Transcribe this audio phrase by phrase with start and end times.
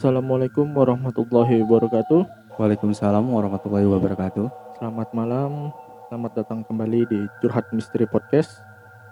[0.00, 2.24] Assalamualaikum warahmatullahi wabarakatuh.
[2.56, 4.48] Waalaikumsalam warahmatullahi wabarakatuh.
[4.80, 5.76] Selamat malam.
[6.08, 8.64] Selamat datang kembali di Curhat Misteri Podcast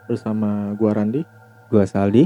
[0.09, 1.29] bersama gua Randi.
[1.69, 2.25] Gua Saldi.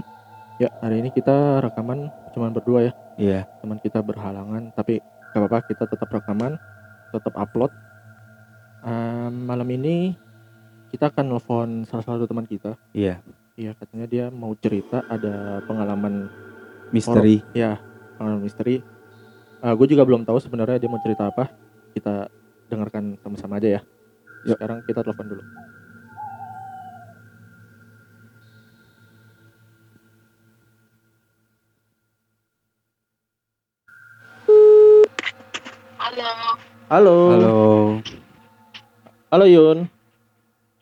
[0.63, 2.07] Ya, hari ini kita rekaman
[2.39, 2.93] cuman berdua ya.
[3.19, 3.51] Iya.
[3.59, 5.03] Teman kita berhalangan, tapi
[5.35, 6.55] gak apa-apa kita tetap rekaman,
[7.11, 7.75] tetap upload.
[8.87, 10.15] Ehm, malam ini
[10.95, 12.79] kita akan nelfon salah satu teman kita.
[12.95, 13.19] Iya.
[13.59, 16.31] Iya, katanya dia mau cerita ada pengalaman
[16.95, 17.43] Misteri.
[17.59, 17.91] ya
[18.23, 18.79] pengalaman misteri.
[19.63, 21.51] gue juga belum tahu sebenarnya dia mau cerita apa.
[21.91, 22.31] Kita
[22.71, 23.81] dengarkan sama-sama aja ya.
[24.47, 24.55] Yuk.
[24.55, 25.43] Sekarang kita telepon dulu.
[35.99, 36.31] Halo.
[36.91, 37.19] Halo.
[37.35, 37.59] Halo.
[39.35, 39.79] Halo Yun.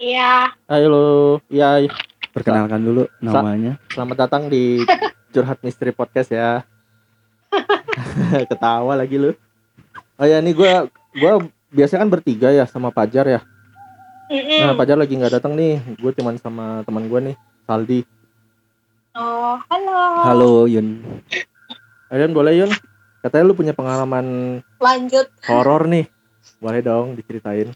[0.00, 1.38] Iya, Halo.
[1.52, 1.84] Ya,
[2.32, 3.76] Perkenalkan dulu namanya.
[3.92, 4.80] selamat datang di
[5.34, 6.64] Curhat Misteri Podcast ya.
[8.50, 9.34] Ketawa lagi lu.
[10.20, 11.32] Oh ya, ini gua gua
[11.70, 13.40] biasanya kan bertiga ya sama Pajar ya.
[14.30, 14.62] Mm-mm.
[14.62, 15.82] Nah, Pajar lagi nggak datang nih.
[15.98, 18.00] Gue cuman sama teman gue nih, Saldi.
[19.18, 19.98] Oh, halo.
[20.22, 21.02] Halo Yun.
[22.06, 22.70] Kalian boleh Yun?
[23.26, 25.26] Katanya lu punya pengalaman Lanjut.
[25.50, 26.06] horor nih.
[26.62, 27.74] Boleh dong diceritain.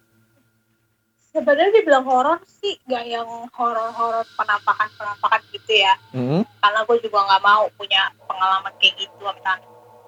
[1.34, 5.98] Sebenarnya dibilang horor sih gak yang horor-horor penampakan-penampakan gitu ya.
[6.14, 6.46] Hmm?
[6.62, 9.58] Karena gue juga nggak mau punya pengalaman kayak gitu kan.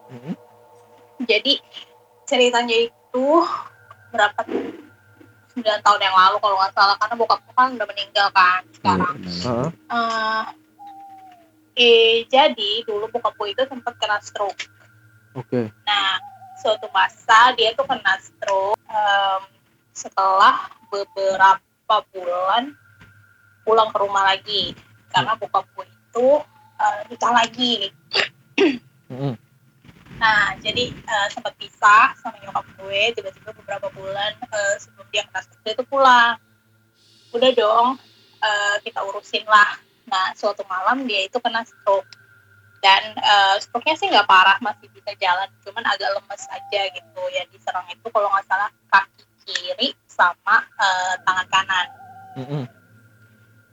[0.06, 0.34] Hmm?
[1.27, 1.58] Jadi
[2.30, 3.27] ceritanya itu
[4.14, 4.86] berapa tuh?
[5.56, 9.14] 9 tahun yang lalu kalau nggak salah karena bokap gue kan udah meninggal kan sekarang.
[9.24, 9.69] Heeh.
[9.91, 10.44] Eh,
[11.80, 14.69] eh jadi dulu bokap gue itu sempat kena stroke.
[15.32, 15.72] Oke.
[15.88, 16.20] Nah,
[16.60, 19.42] suatu masa dia tuh kena stroke em,
[19.97, 22.77] setelah beberapa bulan
[23.64, 24.77] pulang ke rumah lagi
[25.08, 26.28] karena bokap gue itu
[27.09, 27.88] nikah lagi.
[29.09, 29.32] Hmm.
[30.16, 35.25] Nah, jadi eh, sempat pisah sama nyokap gue tiba-tiba beberapa bulan eh, sebelum dia
[35.65, 36.41] dia tuh pulang.
[37.37, 38.00] Udah dong,
[38.41, 39.76] eh, kita urusin lah.
[40.09, 42.09] Nah, suatu malam dia itu kena stroke
[42.81, 47.42] dan eh, stroke-nya sih nggak parah masih bisa jalan cuman agak lemes aja gitu ya
[47.50, 51.87] diserang itu kalau nggak salah kaki kiri sama eh, tangan kanan
[52.37, 52.69] Hmm.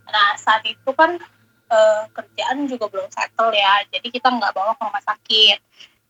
[0.05, 1.19] nah saat itu kan
[1.67, 5.59] eh, kerjaan juga belum settle ya jadi kita nggak bawa ke rumah sakit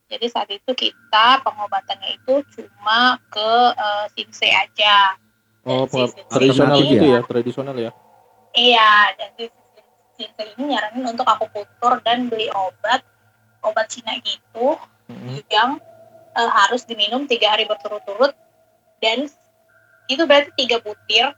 [0.06, 5.18] jadi saat itu kita pengobatannya itu cuma ke eh, Sinse aja
[5.64, 5.96] Oh, si
[6.28, 7.88] tradisional gitu ya, tradisional ya.
[8.52, 9.48] Iya, dan si
[10.14, 13.00] Sinse ini nyaranin untuk aku putur dan beli obat
[13.62, 15.36] obat Cina gitu Hmm.
[15.48, 15.80] yang
[16.32, 18.32] eh, harus diminum tiga hari berturut-turut
[19.00, 19.28] dan
[20.06, 21.32] itu berarti tiga butir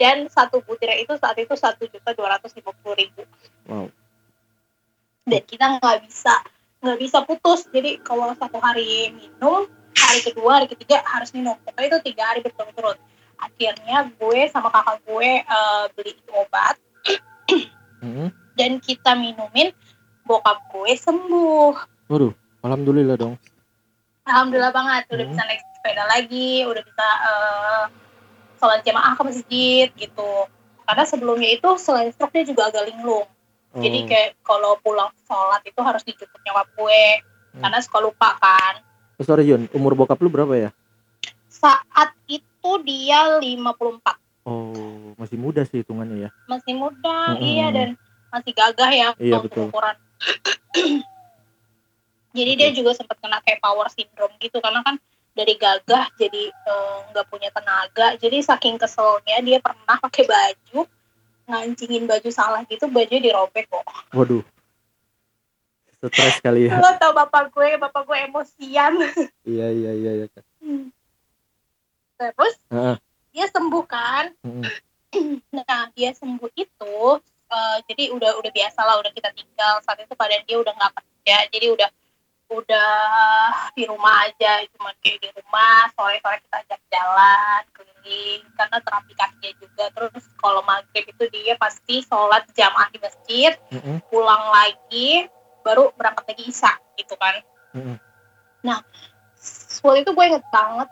[0.00, 3.22] dan satu butir itu saat itu satu juta dua ratus lima puluh ribu
[3.68, 3.86] Wow.
[5.26, 6.34] dan kita nggak bisa
[6.80, 11.86] nggak bisa putus jadi kalau satu hari minum hari kedua hari ketiga harus minum pokoknya
[11.92, 12.98] itu tiga hari berturut-turut
[13.36, 16.76] akhirnya gue sama kakak gue eh, beli obat
[18.00, 18.32] Hmm.
[18.56, 19.76] dan kita minumin
[20.24, 21.74] bokap gue sembuh
[22.08, 22.32] Waduh,
[22.64, 23.36] alhamdulillah dong.
[24.24, 25.32] Alhamdulillah banget udah Hmm.
[25.36, 27.84] bisa naik sepeda lagi, udah bisa eh,
[28.60, 30.44] sholat jamaah ke masjid gitu.
[30.84, 33.24] Karena sebelumnya itu selain stroke dia juga agak linglung.
[33.72, 33.80] Oh.
[33.80, 37.04] Jadi kayak kalau pulang sholat itu harus dijemput nyokap gue.
[37.56, 37.62] Hmm.
[37.64, 38.84] Karena suka lupa kan.
[39.16, 40.70] Oh, sorry Yun, umur bokap lu berapa ya?
[41.48, 44.20] Saat itu dia 54.
[44.44, 46.30] Oh, masih muda sih hitungannya ya.
[46.44, 47.40] Masih muda, Hmm.
[47.40, 47.88] iya dan
[48.28, 49.64] masih gagah ya Iya, untuk betul.
[49.72, 49.96] ukuran.
[52.30, 54.96] Jadi dia juga sempat kena kayak power syndrome gitu karena kan
[55.40, 58.20] dari gagah jadi eh, nggak punya tenaga.
[58.20, 60.84] Jadi saking keselnya dia pernah pakai baju
[61.48, 63.84] ngancingin baju salah gitu baju dirobek kok.
[64.12, 64.44] Waduh.
[66.00, 66.80] Stres kali ya.
[66.80, 68.96] Lo tau bapak gue, bapak gue emosian.
[69.52, 70.26] iya, iya, iya, iya.
[72.16, 72.96] Terus Heeh.
[73.32, 74.36] dia sembuh kan.
[74.44, 74.64] Hmm.
[75.50, 76.96] Nah dia sembuh itu
[77.50, 80.92] eh, jadi udah udah biasa lah udah kita tinggal saat itu keadaan dia udah nggak
[80.94, 81.88] kerja jadi udah
[82.50, 82.90] udah
[83.78, 89.12] di rumah aja cuma kayak di rumah sore sore kita ajak jalan keliling karena terapi
[89.14, 94.02] kakinya juga terus kalau maghrib itu dia pasti sholat jamaah di masjid Hmm.
[94.10, 95.30] pulang lagi
[95.62, 97.38] baru berangkat lagi isya gitu kan
[97.70, 97.96] Mm-mm.
[98.66, 98.82] nah
[99.80, 100.88] waktu itu gue inget banget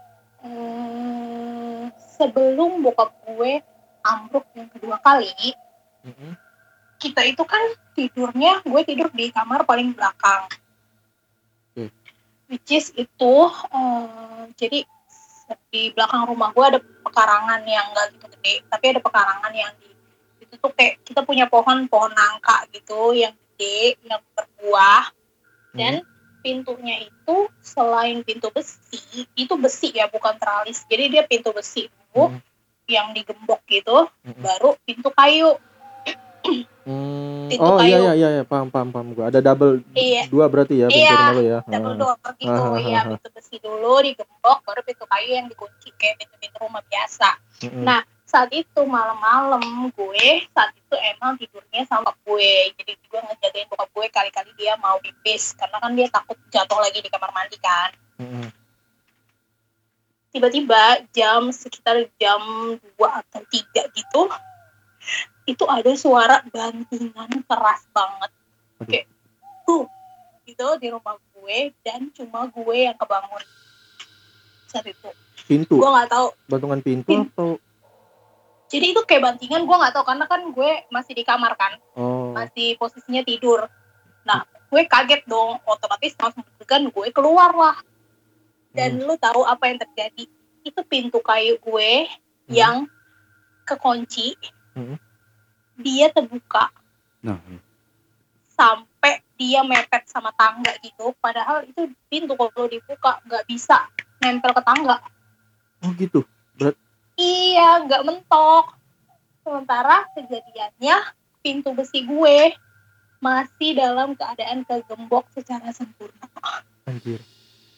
[0.47, 3.59] hmm, sebelum bokap gue
[4.07, 5.35] ambruk yang kedua kali
[6.07, 6.39] Hmm.
[7.03, 7.61] kita itu kan
[7.93, 10.47] tidurnya gue tidur di kamar paling belakang.
[12.49, 13.35] Which is itu
[13.73, 14.85] eh, jadi
[15.73, 19.89] di belakang rumah gue ada pekarangan yang enggak gitu gede tapi ada pekarangan yang di
[20.45, 25.13] itu tuh kayak kita punya pohon pohon nangka gitu yang gede yang berbuah
[25.77, 26.05] dan
[26.41, 32.33] pintunya itu selain pintu besi itu besi ya bukan teralis jadi dia pintu besi dulu
[32.33, 32.41] Hmm.
[32.89, 34.41] yang digembok gitu Mm-mm.
[34.41, 35.61] baru pintu kayu
[36.89, 38.01] Hmm, oh iya kayu.
[38.01, 39.29] iya iya iya, paham paham paham gua.
[39.29, 40.25] Ada double Iya.
[40.33, 41.59] dua berarti ya pintu Iya, rumah lu ya.
[41.63, 41.99] double Ah.
[41.99, 46.17] door gitu Ah, ya ah, pintu besi dulu digembok baru pintu kayu yang dikunci kayak
[46.17, 47.29] pintu-pintu rumah biasa
[47.61, 47.85] Mm-mm.
[47.85, 49.61] Nah, saat itu malam-malam
[49.91, 54.97] gue saat itu emang tidurnya sama gue jadi gue ngejagain bokap gue kali-kali dia mau
[54.97, 58.49] pipis karena kan dia takut jatuh lagi di kamar mandi kan Mm-mm.
[60.31, 62.41] tiba-tiba jam sekitar jam
[62.77, 63.53] 2 atau 3
[63.91, 64.23] gitu
[65.49, 68.31] itu ada suara bantingan keras banget.
[68.85, 69.07] Kayak
[69.65, 69.89] tuh
[70.45, 73.43] gitu di rumah gue dan cuma gue yang kebangun.
[74.69, 75.09] Saat itu.
[75.49, 76.29] Pintu, gue nggak tahu.
[76.47, 77.57] Bantungan pintu Pin- atau?
[78.69, 81.81] Jadi itu kayak bantingan gue nggak tahu karena kan gue masih di kamar kan.
[81.97, 82.37] Oh.
[82.37, 83.65] masih posisinya tidur.
[84.23, 85.57] Nah gue kaget dong.
[85.65, 87.77] Otomatis langsung kan gue keluar lah.
[88.69, 89.09] Dan Hmm.
[89.09, 90.29] lu tahu apa yang terjadi?
[90.61, 92.53] Itu pintu kayu gue Hmm.
[92.53, 92.77] yang
[93.65, 94.37] kekunci.
[94.73, 95.01] Hmm.
[95.79, 96.69] Dia terbuka.
[97.23, 97.39] Nah,
[98.59, 103.87] sampai dia mepet sama tangga gitu padahal itu pintu kalau dibuka nggak bisa
[104.19, 104.99] nempel ke tangga.
[105.87, 106.27] Oh gitu.
[107.15, 108.75] iya nggak mentok.
[109.47, 110.97] Sementara kejadiannya
[111.41, 112.53] pintu besi gue
[113.23, 116.27] masih dalam keadaan kegembok secara sempurna.
[116.87, 117.23] Anjir.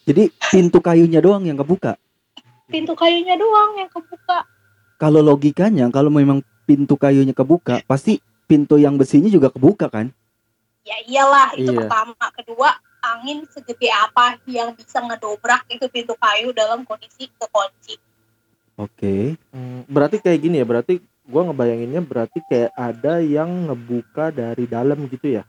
[0.09, 2.01] jadi pintu kayunya doang yang kebuka.
[2.71, 4.49] pintu kayunya doang yang kebuka.
[4.97, 10.15] Kalau logikanya kalau memang pintu kayunya kebuka, pasti pintu yang besinya juga kebuka kan?
[10.81, 11.77] ya iyalah itu Iya.
[11.77, 12.71] pertama kedua
[13.01, 17.99] angin segede apa yang bisa ngedobrak itu pintu kayu dalam kondisi kekunci
[18.77, 19.37] Oke.
[19.51, 25.05] Hmm, berarti kayak gini ya, berarti gua ngebayanginnya berarti kayak ada yang ngebuka dari dalam
[25.07, 25.45] gitu ya.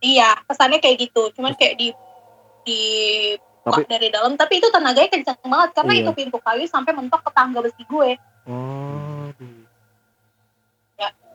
[0.00, 1.88] iya kesannya kayak gitu cuman kayak di
[2.62, 2.80] di
[3.60, 6.02] Tapi- dari dalam tapi itu tenaganya kencang banget karena Iya.
[6.02, 8.10] itu pintu kayu sampai mentok ke tangga besi gue
[8.44, 9.07] Oh.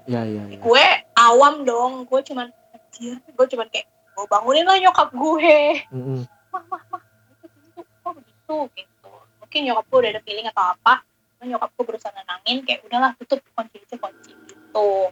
[0.07, 0.11] Aduh.
[0.11, 0.43] Ya.
[0.49, 0.85] Ya gue
[1.17, 6.21] awam dong gue cuman anjir gue cuman kayak gue bangunin lah nyokap gue Mm-mm.
[6.53, 7.03] mah mah mah
[7.33, 9.11] itu pintu kok begitu gitu
[9.41, 10.93] mungkin nyokap gue udah ada feeling atau apa
[11.39, 15.09] Terus nyokap gue berusaha nenangin kayak udahlah tutup kunci aja kunci gitu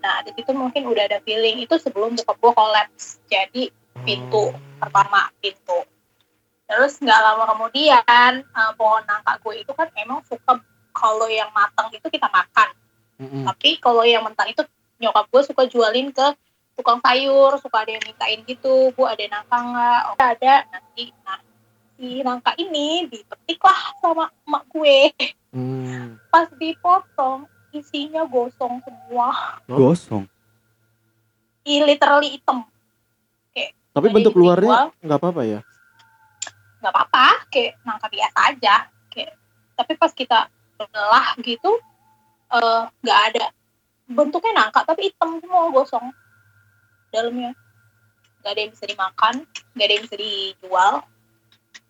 [0.00, 3.70] nah di situ mungkin udah ada feeling itu sebelum nyokap gue kolaps jadi
[4.00, 4.48] Pintu.
[4.48, 4.50] Oh.
[4.80, 5.84] pertama pintu
[6.64, 10.56] terus nggak lama kemudian eh, pohon nangka gue itu kan emang suka
[10.96, 12.70] kalau yang matang itu kita makan
[13.20, 13.44] Mm-mm.
[13.46, 14.64] tapi kalau yang mentah itu
[14.96, 16.26] nyokap gue suka jualin ke
[16.72, 21.36] tukang sayur suka ada yang mintain gitu bu ada nangka nggak oh ada nanti nah
[21.92, 24.98] si nangka ini dipetik lah sama emak gue
[25.50, 26.14] Hmm.
[26.30, 29.90] pas dipotong isinya gosong semua Oh.
[29.90, 30.22] Gosong.
[31.62, 32.62] I, literally hitam
[33.90, 35.60] Tapi Jadi bentuk luarnya nggak apa-apa ya.
[36.78, 38.74] nggak apa-apa kayak nangka biasa aja
[39.08, 39.34] kayak
[39.74, 40.46] tapi pas kita
[40.78, 41.82] belah gitu
[42.50, 43.44] eh, nggak ada
[44.06, 46.10] bentuknya nangka tapi hitam semua gosong
[47.08, 47.54] dalamnya
[48.40, 49.34] nggak ada yang bisa dimakan
[49.74, 50.94] nggak ada yang bisa dijual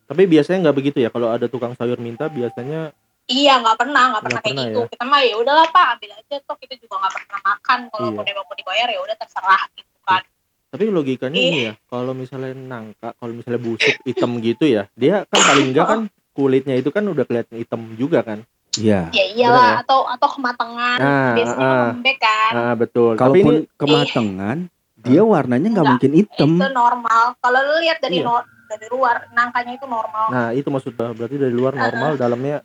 [0.04, 1.06] Tapi biasanya nggak begitu ya.
[1.06, 2.90] Kalau ada tukang sayur minta biasanya
[3.30, 4.90] iya nggak pernah nggak pernah Nggak kayak pernah gitu ya?
[4.90, 8.16] kita mah ya udahlah pak ambil aja toh kita juga nggak pernah makan kalau Iya.
[8.18, 10.22] mau emang mau dibayar ya udah terserah gitu kan
[10.70, 11.72] tapi logikanya ini ya.
[11.86, 16.00] Kalau misalnya nangka, kalau misalnya busuk hitam gitu ya, dia kan paling enggak kan
[16.30, 18.46] kulitnya itu kan udah kelihatan hitam juga kan.
[18.78, 19.10] Iya.
[19.10, 19.74] ya iyalah ya?
[19.82, 21.86] atau atau kematangan Nah, biasanya ah.
[21.90, 23.18] lembek kan Ah betul.
[23.18, 24.56] Kalaupun ini kematangan,
[24.96, 25.92] dia warnanya nggak Enggak.
[25.98, 26.50] mungkin hitam.
[26.54, 28.30] itu normal kalau lu lihat dari Iya.
[28.30, 32.62] no- dari luar nangkanya itu normal Nah itu maksudnya berarti dari luar normal, dalamnya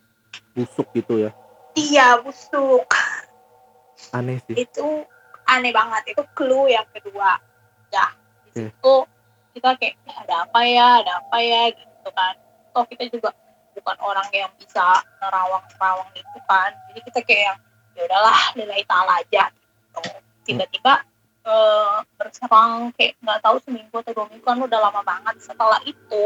[0.54, 1.34] busuk gitu ya.
[1.74, 2.86] iya busuk
[4.12, 4.56] Aneh sih.
[4.56, 4.86] itu
[5.44, 7.42] aneh banget itu clue yang kedua
[7.90, 8.06] ya
[8.46, 8.96] di situ
[9.52, 12.34] kita kayak "Ya, ada apa ya ada apa ya gitu kan
[12.72, 13.30] toh kita juga
[13.76, 17.60] bukan orang yang bisa nerawang-nerawang gitu kan jadi kita kayak yang
[17.96, 20.02] ya udahlah lillahi ta'ala aja gitu
[20.46, 20.94] tiba-tiba
[21.48, 26.26] eh, berserang kayak nggak tahu seminggu atau dua minggu kan udah lama banget setelah itu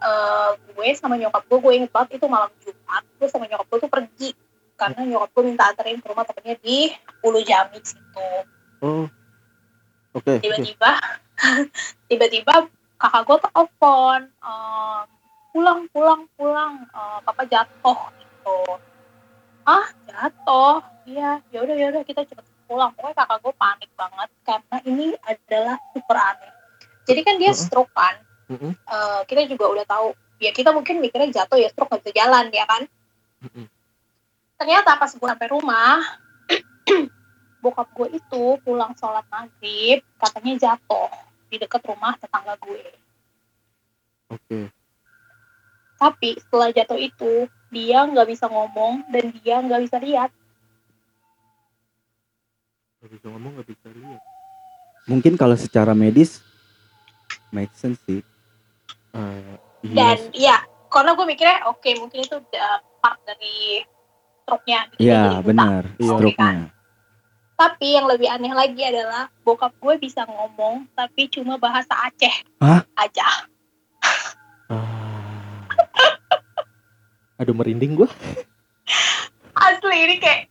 [0.00, 3.78] eh, gue sama nyokap gue gue inget banget itu malam Jumat gue sama nyokap gue
[3.82, 4.30] tuh pergi
[4.78, 6.88] karena nyokap gue minta anterin ke rumah temennya di
[7.20, 8.30] Ulu Jami situ
[8.80, 9.04] Oh.
[10.16, 10.40] Oke.
[10.40, 10.40] oke.
[10.40, 10.96] tiba-tiba
[12.08, 12.54] tiba-tiba
[12.96, 15.04] kakak gue telepon ehm,
[15.50, 16.72] pulang pulang pulang.
[16.90, 18.58] Eh, papa jatuh gitu.
[19.66, 20.82] Ah jatuh.
[21.06, 22.94] Iya yaudah yaudah kita cepet pulang.
[22.94, 26.52] Pokoknya kakak gue panik banget karena ini adalah super aneh.
[27.06, 28.14] Jadi kan dia stroke kan.
[28.50, 30.08] Eh, kita juga udah tahu.
[30.40, 32.82] Ya kita mungkin mikirnya jatuh ya stroke nggak bisa jalan ya kan?
[34.60, 36.00] Ternyata pas gue sampai rumah
[37.62, 41.12] bokap gue itu pulang sholat maghrib katanya jatuh
[41.52, 42.84] di dekat rumah tetangga gue.
[44.30, 44.79] Oke.
[46.00, 47.32] Tapi setelah jatuh itu
[47.68, 50.30] dia nggak bisa ngomong dan dia nggak bisa lihat
[52.98, 54.20] Gak bisa ngomong, gak bisa lihat.
[55.06, 56.44] Mungkin kalau secara medis
[57.48, 58.20] make sense sih.
[59.10, 63.80] Eh, iya dan ya karena gue mikirnya oke mungkin itu udah part dari
[64.38, 65.46] stroke-nya Iya, buta.
[65.46, 65.82] benar.
[65.96, 66.12] Iya.
[66.12, 66.68] Stroke-nya.
[67.56, 72.84] tapi yang lebih aneh lagi adalah bokap gue bisa ngomong tapi cuma bahasa Aceh Hah?
[72.94, 73.48] aja
[74.68, 74.99] Ah.
[77.40, 78.08] Aduh merinding gua.
[79.56, 80.48] asli ini kayak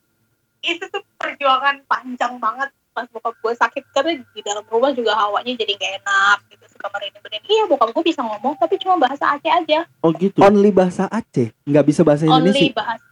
[0.59, 5.55] itu tuh perjuangan panjang banget pas bokap gue sakit karena di dalam rumah juga hawanya
[5.55, 9.33] jadi gak enak gitu suka merinding merinding iya bokap gue bisa ngomong tapi cuma bahasa
[9.33, 10.41] Aceh aja Oh gitu.
[10.41, 12.75] Only bahasa Aceh, nggak bisa bahasa only Indonesia.
[12.75, 13.05] bahasa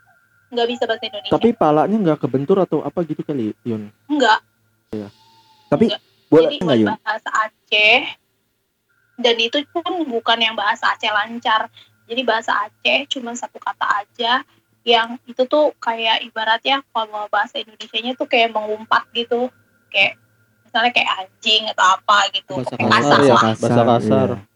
[0.48, 3.88] nggak bisa bahasa Indonesia Tapi palanya nggak kebentur atau apa gitu kali, Yun?
[4.10, 4.40] enggak
[5.68, 6.02] Tapi Enggak.
[6.28, 6.90] boleh jadi nggak bukan Yun?
[7.06, 8.00] bahasa Aceh
[9.18, 11.72] dan itu pun bukan yang bahasa Aceh lancar
[12.08, 14.42] jadi bahasa Aceh cuma satu kata aja
[14.88, 19.52] yang itu tuh kayak ibaratnya kalau bahasa Indonesianya tuh kayak mengumpat gitu
[19.92, 20.16] kayak
[20.64, 23.34] misalnya kayak anjing atau apa gitu Bahasa kayak kasar kasar ya.
[23.36, 24.30] lah Bahasa kasar.
[24.32, 24.56] iya.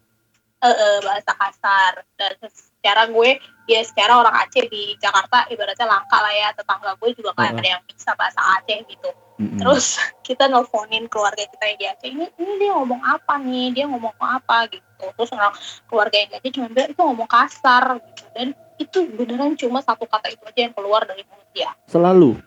[0.62, 3.34] Eh, eh, bahasa kasar dan secara gue
[3.66, 7.50] ya secara orang Aceh di Jakarta ibaratnya langka lah ya tetangga gue juga Heeh.
[7.50, 9.10] ada yang bisa bahasa Aceh gitu
[9.42, 9.58] Mm-mm.
[9.58, 13.84] terus kita nelfonin keluarga kita yang di Aceh ini ini dia ngomong apa nih dia
[13.90, 15.52] ngomong apa gitu terus orang
[15.86, 18.46] keluarga yang Aceh cuma bilang itu ngomong kasar gitu dan
[18.78, 22.38] itu beneran cuma satu kata itu aja yang keluar dari mulut dia Selalu.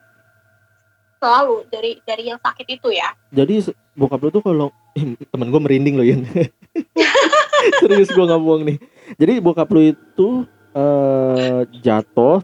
[1.15, 4.67] selalu dari dari yang sakit itu ya Jadi bokap lu tuh kalau
[4.99, 6.21] eh, temen gue merinding loh Yun.
[7.81, 8.77] Serius gue nggak bohong nih.
[9.17, 10.27] Jadi bokap lu itu
[10.75, 12.43] eh jatuh.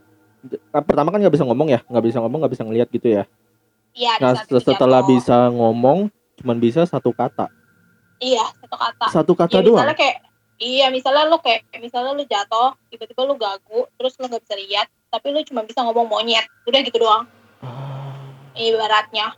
[0.74, 3.24] Nah, pertama kan nggak bisa ngomong ya, nggak bisa ngomong, nggak bisa ngeliat gitu ya.
[3.94, 5.10] iya Nah setelah jatuh.
[5.14, 6.10] bisa ngomong,
[6.42, 7.52] cuman bisa satu kata.
[8.22, 9.06] Iya satu kata.
[9.10, 9.82] Satu kata ya, doang.
[9.82, 10.18] misalnya kayak
[10.62, 14.88] iya misalnya lu kayak misalnya lu jatuh tiba-tiba lu gagu terus lu nggak bisa lihat
[15.10, 16.46] tapi lu cuma bisa ngomong monyet.
[16.70, 17.26] Udah gitu doang.
[17.60, 18.16] Ah,
[18.56, 19.36] ibaratnya.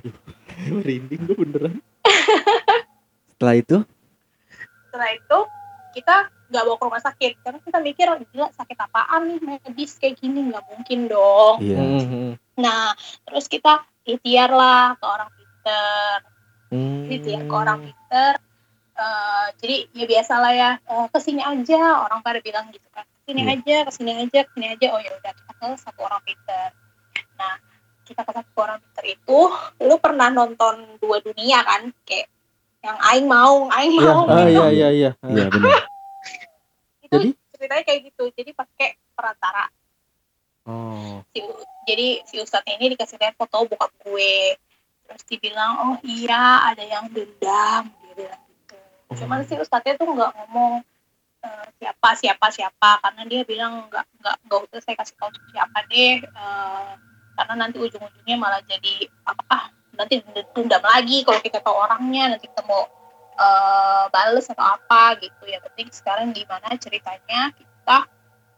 [0.70, 1.76] Merinding gue beneran.
[3.36, 3.76] Setelah itu,
[4.84, 5.38] setelah itu
[5.96, 7.32] kita nggak bawa ke rumah sakit.
[7.40, 9.38] Karena kita mikir gila sakit apaan nih?
[9.40, 11.64] Medis kayak gini nggak mungkin dong.
[11.64, 11.80] Iya.
[11.80, 12.36] Mhm.
[12.60, 12.92] nah
[13.24, 16.16] terus kita ikhtiar lah ke orang pinter
[16.70, 17.10] Hmm.
[17.10, 18.34] ikhtiar ke orang pinter
[19.00, 23.00] Eh, jadi ya biasa lah ya eh, ke sini aja orang pada bilang gitu kan
[23.24, 23.56] ke sini Iya.
[23.56, 26.68] aja ke sini aja ke sini aja oh ya udah kita ke satu orang pinter
[27.40, 27.56] nah
[28.04, 29.38] kita ke satu orang pinter itu
[29.80, 32.28] lu pernah nonton dua dunia kan kayak
[32.84, 34.52] yang aing mau aing Iya, mau ah, gitu.
[34.52, 35.10] iya, iya, iya.
[35.16, 35.80] Iya benar.
[37.08, 37.28] itu Jadi?
[37.56, 39.64] ceritanya kayak gitu jadi pakai perantara
[40.68, 41.24] Oh.
[41.32, 41.40] si,
[41.88, 44.60] jadi si ustadznya ini dikasih lihat foto bokap gue
[45.10, 48.78] terus dibilang oh iya ada yang dendam dia bilang gitu
[49.26, 50.86] cuman si ustadznya tuh nggak ngomong
[51.42, 55.78] eh, siapa siapa siapa karena dia bilang nggak nggak nggak usah saya kasih tahu siapa
[55.90, 56.90] deh eh,
[57.34, 60.22] karena nanti ujung-ujungnya malah jadi apa nanti
[60.54, 62.86] dendam lagi kalau kita tahu orangnya nanti kita mau
[63.40, 65.42] eh, bales atau apa gitu.
[65.48, 68.06] Ya penting sekarang gimana ceritanya kita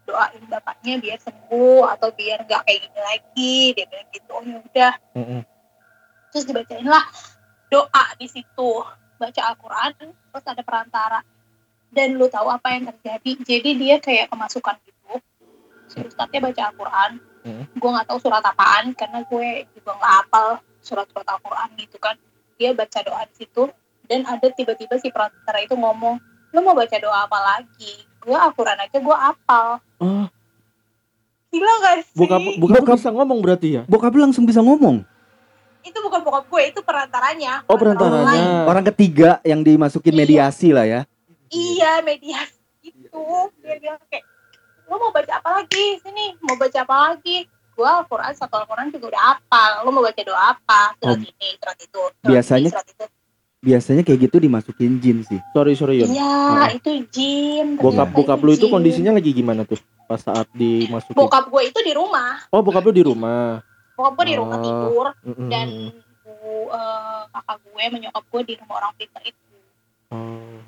[0.02, 4.30] doain bapaknya biar sembuh atau biar nggak kayak gini lagi dia bilang gitu.
[4.34, 4.94] Oh ya udah.
[5.14, 5.40] Mm-mm.
[6.32, 7.04] Terus dibacain lah
[7.68, 8.70] doa di situ.
[9.14, 11.20] Baca Al-Quran terus ada perantara.
[11.92, 13.30] Dan lu tahu apa yang terjadi?
[13.38, 15.12] Jadi dia kayak kemasukan gitu.
[15.86, 17.12] Si ustadznya baca Al-Quran.
[17.42, 17.66] Hmm.
[17.74, 20.48] gue nggak tahu surat apaan karena gue juga nggak hafal
[20.78, 22.14] surat-surat Al-Quran gitu kan.
[22.54, 23.66] Dia baca doa di situ
[24.06, 28.06] dan ada tiba-tiba si perantara itu ngomong lu mau baca doa apa lagi?
[28.18, 29.68] Gue Al-Quran aja gue hafal.
[29.98, 30.26] Oh,
[31.50, 32.14] gila gak sih?
[32.14, 33.82] bokap bokap Bokap- bisa ngomong berarti ya?
[33.84, 35.02] Bokap lu langsung bisa ngomong.
[35.82, 38.64] Itu bukan bokap gue itu perantaranya Oh, Perantara perantaranya.
[38.64, 40.18] Orang ketiga yang dimasukin Iya.
[40.18, 41.00] mediasi lah ya.
[41.48, 43.22] iya mediasi itu
[43.58, 44.24] dia bilang kayak
[44.84, 49.08] lo mau baca apa lagi sini mau baca apa lagi gua Al-Quran satu Al-Quran juga
[49.08, 51.20] udah hafal lo mau baca doa apa surat Oh.
[51.20, 53.04] ini surat itu surat Biasanya- ini, surat itu
[53.62, 55.38] Biasanya kayak gitu dimasukin jin sih.
[55.52, 56.10] Sorry, sorry Yun.
[56.10, 56.34] iya
[56.72, 61.14] itu jin Bokap ternyata bokap lu itu kondisinya lagi gimana tuh pas saat dimasukin?
[61.14, 63.62] bokap gue itu di rumah Oh, bokap lu di rumah.
[63.92, 64.62] Bokap gue di rumah Oh.
[64.62, 65.48] tidur Mm-mm.
[65.48, 65.68] dan
[66.22, 66.32] bu,
[66.68, 69.40] eh, kakak gue menyokap gue di rumah orang pintar itu
[70.08, 70.60] Oh.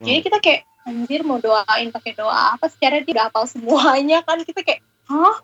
[0.00, 4.40] jadi kita kayak anjir mau doain pakai doa apa secara dia udah hafal semuanya kan
[4.42, 5.36] kita kayak hah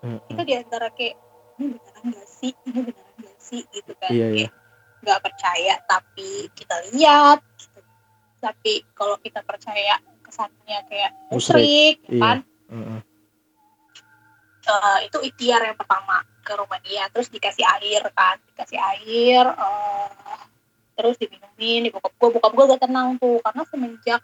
[0.00, 0.24] Mm-mm.
[0.26, 1.20] kita di antara kayak
[1.56, 4.48] ini beneran gak sih ini beneran gak sih gitu kan Iya, iya.
[4.48, 4.52] Kayak
[5.00, 7.80] nggak percaya tapi kita lihat gitu.
[8.38, 12.20] tapi kalau kita percaya kesannya kayak Musyrik, musyrik ya iya.
[12.20, 12.38] kan
[14.70, 20.38] Eh, itu ikhtiar yang pertama ke rumah dia terus dikasih air kan dikasih air eh,
[20.94, 24.22] terus diminumin di bokap gue bokap gue gak tenang tuh karena semenjak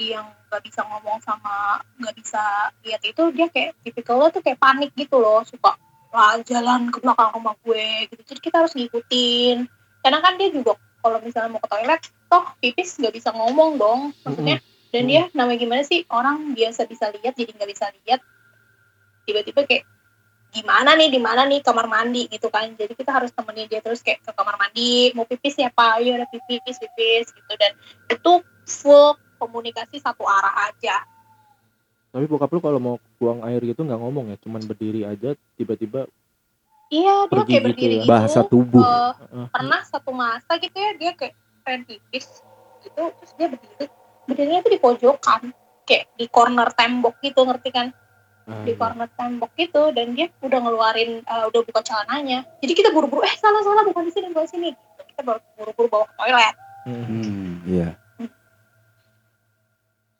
[0.00, 4.56] dia yang nggak bisa ngomong sama nggak bisa lihat itu dia kayak tipikalnya tuh kayak
[4.56, 5.44] panik gitu loh.
[5.44, 5.76] Suka
[6.08, 8.22] lah jalan ke belakang rumah gue gitu.
[8.32, 9.68] Jadi kita harus ngikutin.
[10.00, 12.00] Karena kan dia juga kalau misalnya mau ke toilet
[12.32, 14.64] toh pipis nggak bisa ngomong dong maksudnya.
[14.88, 16.08] Dan dia namanya gimana sih?
[16.08, 18.24] Orang biasa bisa lihat jadi nggak bisa lihat
[19.24, 19.84] tiba-tiba kayak
[20.52, 22.28] gimana nih di mana nih kamar mandi?
[22.28, 22.68] gitu kan.
[22.76, 26.00] Jadi kita harus temenin dia terus kayak ke kamar mandi mau pipis ya pak?
[26.00, 27.52] Ayo ada pipis pipis gitu.
[27.56, 27.72] Dan
[28.12, 28.32] itu
[28.68, 31.02] full komunikasi satu arah aja.
[32.12, 36.04] Tapi bokap lu kalau mau buang air gitu nggak ngomong ya, cuman berdiri aja tiba-tiba
[36.92, 38.02] iya dia Pergi kayak gitu berdiri ya.
[38.04, 38.84] gitu Bahasa tubuh.
[38.84, 41.32] uh, pernah satu masa gitu ya dia kayak
[41.64, 42.44] pengen pipis
[42.84, 43.86] gitu terus dia berdiri.
[44.28, 45.42] Berdirinya tuh di pojokan
[45.88, 47.96] kayak di corner tembok gitu ngerti kan
[48.48, 52.88] ah, di corner tembok gitu dan dia udah ngeluarin eh, udah buka celananya jadi kita
[52.90, 55.02] buru-buru eh salah salah bukan di sini bukan di sini gitu.
[55.12, 57.88] kita baru buru-buru bawa ke toilet Mm, Hmm, iya.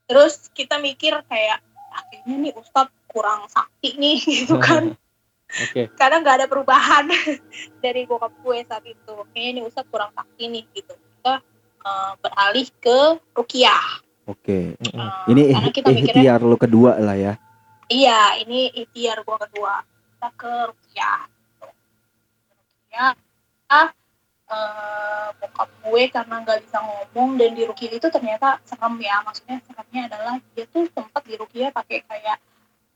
[0.07, 1.59] terus kita mikir kayak
[1.91, 4.95] akhirnya nih Ustadz kurang sakti nih gitu kan
[5.69, 5.91] Oke.
[5.99, 7.11] karena nggak ada perubahan
[7.85, 11.43] dari bokap gue saat itu kayaknya nih Ustadz kurang sakti nih gitu kita
[11.83, 12.99] eh, beralih ke
[13.35, 13.83] rukiah
[14.23, 14.79] Oke.
[14.79, 15.03] Mm-mm.
[15.03, 17.35] Eh, Ini eh, mikirnya ikhtiar lo kedua lah ya.
[17.93, 21.21] Iya ini ikhtiar gue kedua kita ke rukiah
[22.49, 23.13] rukiah
[23.69, 23.89] ah
[24.53, 29.25] eh, bokap gue karena nggak bisa ngomong dan di rukiah itu ternyata serem ya.
[29.25, 32.39] Maksudnya seremnya adalah dia tuh sempat di rukiah pakai kayak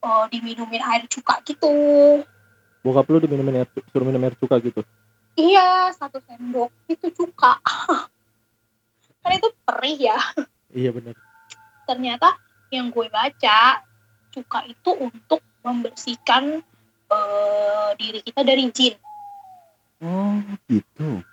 [0.05, 1.73] eh, diminumin air cuka gitu.
[2.85, 4.85] Bokap lu diminumin air, suruh minum air cuka gitu.
[5.37, 7.61] iya satu sendok itu cuka.
[9.25, 10.19] Kan itu perih ya.
[10.73, 11.17] Iya benar.
[11.87, 12.35] ternyata
[12.75, 13.79] yang gue baca
[14.37, 16.61] cuka itu untuk membersihkan
[17.09, 18.95] eh, diri kita dari jin
[19.97, 20.37] Oh,
[20.69, 21.25] gitu.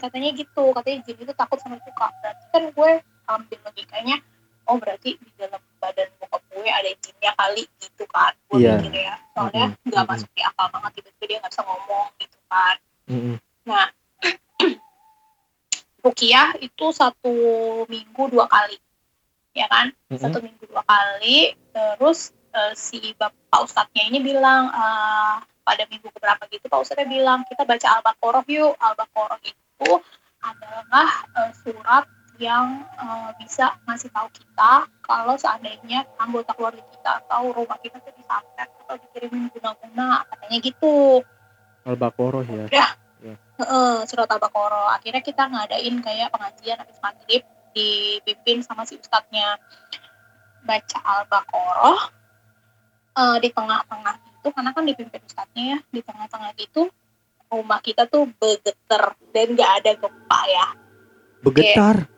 [0.00, 2.90] katanya gitu katanya jin itu takut sama cuka berarti kan gue
[3.28, 4.16] ambil logikanya
[4.64, 8.76] oh berarti di dalam badan bokap gue ada jinnya kali gitu kan gue Iya.
[8.80, 10.12] mikir ya soalnya nggak mm-mm.
[10.16, 12.76] masuk di akal banget tiba-tiba dia nggak bisa ngomong gitu kan
[13.08, 13.36] Mm-mm.
[16.04, 17.32] rukiah itu satu
[17.86, 18.76] minggu dua kali
[19.52, 19.92] ya kan?
[20.08, 20.20] Mm-mm.
[20.20, 21.56] satu minggu dua kali.
[21.72, 27.46] Terus eh, si bapak ustadznya ini bilang eh, pada minggu keberapa gitu pak ustadznya bilang
[27.46, 28.74] kita baca al-baqarah yuk.
[28.80, 29.90] Al-baqarah itu
[30.42, 32.04] adalah eh, surat
[32.40, 38.12] yang eh, bisa ngasih tahu kita kalau seandainya anggota keluarga kita atau rumah kita tuh
[38.18, 41.22] disantet atau dikirimin guna-guna katanya gitu.
[41.82, 42.66] Al-Baqarah ya.
[43.62, 44.98] Heeh, surat al-baqarah.
[44.98, 49.56] Akhirnya kita ngadain kayak pengajian habis maghrib dipimpin sama si ustadznya
[50.62, 52.22] baca al-baqarah
[53.12, 56.88] Eh, di tengah-tengah itu karena kan dipimpin ustadznya ya di tengah-tengah itu
[57.52, 60.66] rumah kita tuh bergetar dan nggak ada gempa ya
[61.44, 62.08] Begetar.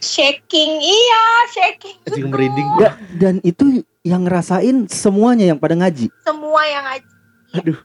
[0.00, 2.32] shaking iya shaking betul.
[2.32, 2.64] merinding.
[2.72, 6.08] Nggak, dan itu yang ngerasain semuanya yang pada ngaji.
[6.24, 7.12] semua yang ngaji
[7.60, 7.78] Aduh.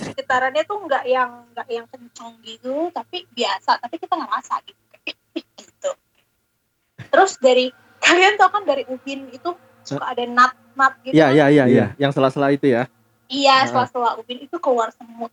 [0.00, 4.89] getarannya tuh nggak yang nggak yang kenceng gitu tapi biasa tapi kita ngerasa gitu gitu
[7.10, 7.68] terus dari
[8.00, 9.50] kalian tau kan dari ubin itu
[9.82, 11.34] suka ada nat nat gitu Iya kan?
[11.34, 11.64] iya iya Iya.
[11.66, 11.86] iya.
[11.98, 12.88] Yang sela-sela itu ya.
[13.26, 13.84] iya Ah.
[13.84, 15.30] setelah ubin itu keluar semut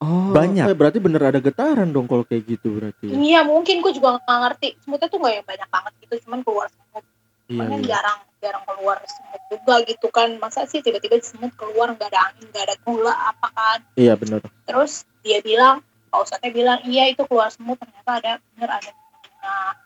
[0.00, 0.64] Oh, Banyak.
[0.64, 3.04] eh, berarti bener ada getaran dong kalau kayak gitu berarti.
[3.06, 3.14] ya.
[3.14, 6.66] iya mungkin gue juga nggak ngerti semutnya tuh nggak yang banyak banget gitu cuman keluar
[6.68, 7.04] semut
[7.46, 7.58] Iya.
[7.58, 7.88] Makanya iya.
[7.90, 12.48] jarang jarang keluar semut juga gitu kan masa sih tiba-tiba semut keluar nggak ada angin
[12.48, 14.40] nggak ada gula apa kan Iya bener.
[14.64, 18.90] terus dia bilang Pak Ustadznya bilang iya itu keluar semut ternyata ada bener ada
[19.38, 19.76] nah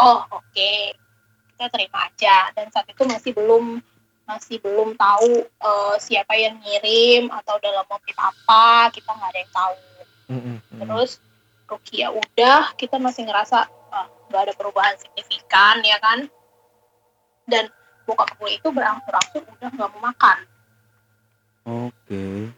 [0.00, 0.72] oh oke.
[1.54, 2.50] Kita terima aja.
[2.54, 3.78] Dan saat itu masih belum
[4.24, 9.52] masih belum tahu eh, siapa yang ngirim atau dalam motif apa kita nggak ada yang
[9.52, 9.76] tahu.
[10.24, 10.80] Mm-mm, mm-mm.
[10.80, 11.20] terus
[11.68, 16.28] Rukia udah kita masih ngerasa ah, nggak ada perubahan signifikan ya kan?
[17.44, 17.68] Dan
[18.08, 20.38] bokap gue itu berangsur-angsur udah nggak mau makan.
[21.64, 22.52] Oke.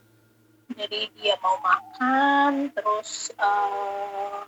[0.75, 4.39] jadi dia mau makan terus eh,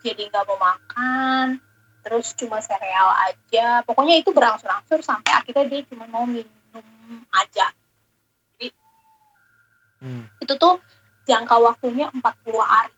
[0.00, 1.60] jadi nggak mau makan
[2.06, 3.82] terus cuma sereal aja.
[3.82, 6.46] Pokoknya itu berangsur-angsur sampai akhirnya dia cuma mau minum
[7.34, 7.74] aja.
[9.96, 10.28] Hmm.
[10.44, 10.76] itu tuh
[11.26, 12.22] jangka waktunya 40
[12.62, 12.94] hari.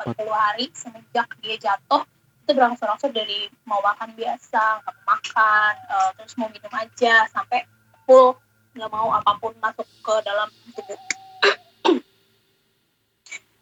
[0.00, 2.06] 40 hari semenjak dia jatuh
[2.46, 7.66] itu berangsur-angsur dari mau makan biasa nggak makan eh, terus mau minum aja sampai
[8.06, 8.38] full
[8.78, 11.00] nggak mau apa pun masuk ke dalam tubuh.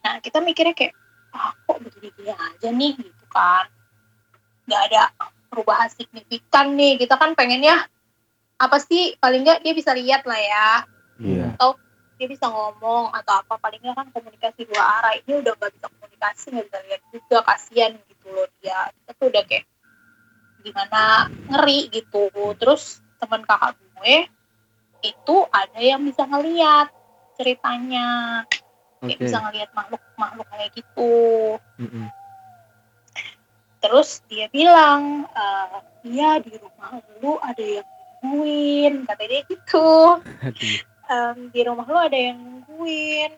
[0.04, 0.92] Nah kita mikirnya kayak
[1.32, 2.92] ah kok begini-gini aja nih?
[3.00, 3.64] Gitu kan
[4.64, 5.02] nggak ada
[5.52, 6.98] perubahan signifikan nih.
[6.98, 7.86] Kita kan pengennya
[8.58, 10.68] apa sih paling nggak dia bisa lihat lah ya.
[11.20, 11.48] Iya.
[11.54, 11.70] dia
[12.14, 15.14] dia bisa ngomong atau apa palingnya kan komunikasi dua arah.
[15.18, 18.90] Ini udah nggak bisa komunikasi nggak bisa lihat juga kasihan gitu loh dia.
[18.90, 19.64] Kita tuh udah kayak
[20.64, 21.02] gimana
[21.50, 22.30] ngeri gitu.
[22.56, 24.26] Terus teman kakak gue
[25.04, 26.88] itu ada yang bisa ngeliat
[27.36, 28.42] ceritanya.
[29.04, 29.24] Kayak Oke.
[29.28, 31.12] bisa ngeliat makhluk makhluk kayak gitu.
[31.76, 32.08] Mm-mm.
[33.84, 37.86] Terus dia bilang eh iya di rumah lu ada yang
[38.24, 39.88] nungguin kata dia gitu.
[41.04, 43.32] Em, di rumah lu ada yang nungguin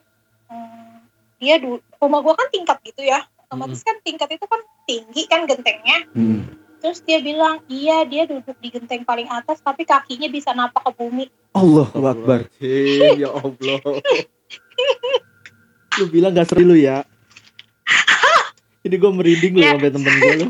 [0.47, 1.03] Em,
[1.43, 5.43] dia du rumah gua kan tingkat gitu ya otomatis kan tingkat itu kan tinggi kan
[5.45, 6.47] gentengnya Hmm.
[6.79, 10.91] terus dia bilang iya dia duduk di genteng paling atas tapi kakinya bisa napak ke
[10.95, 12.47] bumi Allahu Akbar.
[13.19, 13.81] Ya Allah.
[15.97, 17.03] lu bilang gak seri lu ya.
[18.87, 19.75] Ini gue merinding lu Ya.
[19.75, 20.49] sampai temen gue lu.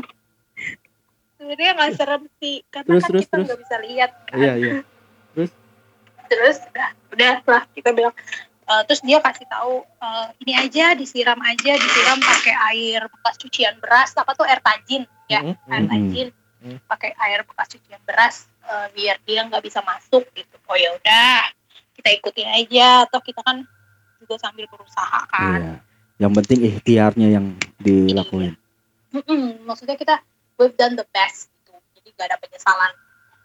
[1.37, 3.45] sebenarnya nggak serem sih karena Terus, kan terus, kita terus.
[3.45, 4.37] nggak bisa lihat kan.
[4.37, 4.73] Iya iya.
[6.27, 8.11] terus udah udah lah kita bilang
[8.61, 13.79] eh, terus dia kasih tahu eh, ini aja disiram aja disiram pakai air bekas cucian
[13.79, 15.55] beras apa tuh air tajin ya Mm-mm.
[15.67, 15.89] air Mm-mm.
[15.89, 16.81] tajin Mm.
[16.83, 21.47] pakai air bekas cucian beras eh, biar dia nggak bisa masuk gitu oh ya udah
[21.93, 23.61] kita ikutin aja atau kita kan
[24.17, 25.75] juga sambil berusaha kan Iya.
[26.17, 27.45] Yang penting ikhtiarnya yang
[27.77, 28.57] dilakuin.
[29.13, 30.19] Mm-mm, maksudnya kita
[30.57, 32.91] we've done the best gitu jadi gak ada penyesalan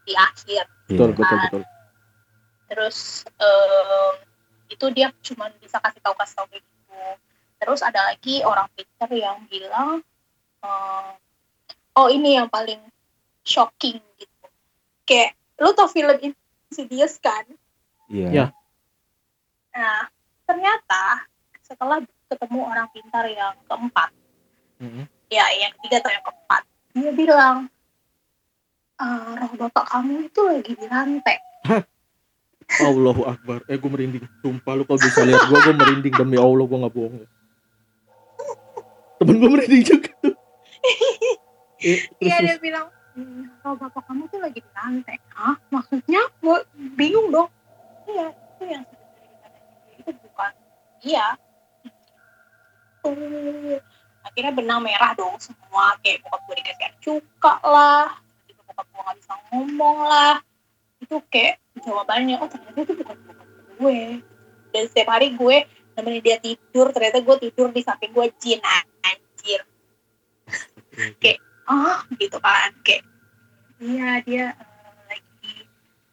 [0.02, 1.16] di akhir Betul Iya.
[1.16, 1.62] betul betul.
[2.66, 2.98] terus
[3.38, 4.14] em,
[4.66, 6.98] itu dia cuma bisa kasih tahu kasih tahu kayak gitu
[7.62, 10.02] terus ada lagi orang pinter yang bilang
[10.64, 11.06] em,
[11.94, 12.80] oh ini yang paling
[13.46, 14.46] shocking gitu
[15.06, 17.46] kayak lu tau film Insidious kan
[18.10, 18.28] Iya.
[18.34, 18.46] Ya.
[19.70, 20.10] nah
[20.42, 21.28] ternyata
[21.62, 22.02] setelah
[22.34, 24.10] ketemu orang pintar yang keempat
[24.80, 25.04] Mm-mm.
[25.28, 27.56] ya yang ketiga atau yang keempat dia bilang
[29.00, 31.38] "Eh, roh bapak kamu itu lagi di rantai
[32.80, 33.60] Allahu Akbar.
[33.68, 34.24] Eh gue merinding.
[34.40, 37.26] Sumpah lu kalau bisa lihat gue, gue merinding demi Allah gue nggak bohong.
[39.20, 40.34] Temen gue merinding juga tuh.
[41.82, 42.86] Eh, Iya dia bilang,
[43.18, 45.18] "Hmm, kalau bapak kamu tuh lagi di lantai.
[45.34, 45.58] Hah?
[45.66, 46.22] Maksudnya?
[46.38, 46.62] Gue
[46.94, 47.50] bingung dong.
[48.06, 48.84] Iya, itu yang
[49.98, 50.52] itu bukan
[51.02, 51.34] iya.
[53.02, 53.78] Tuh.
[54.22, 55.98] Akhirnya benang merah dong semua.
[56.00, 58.06] Kayak bokap gue dikasih air cuka lah.
[58.46, 60.34] Tiba bokap gue gak bisa ngomong lah.
[61.02, 63.48] Itu kayak jawabannya, oh ternyata itu bukan bokap
[63.82, 64.00] gue.
[64.72, 65.56] Dan setiap hari gue
[65.98, 69.60] nemenin dia tidur, ternyata gue tidur di samping gue jin anjir
[71.72, 73.04] oh gitu kan kayak
[73.80, 75.54] iya dia eh, lagi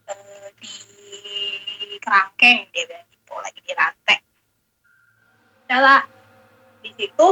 [0.07, 4.19] eh, di kerangkeng dia bilang gitu lagi di rantai
[5.69, 6.01] Udah
[6.99, 7.27] situ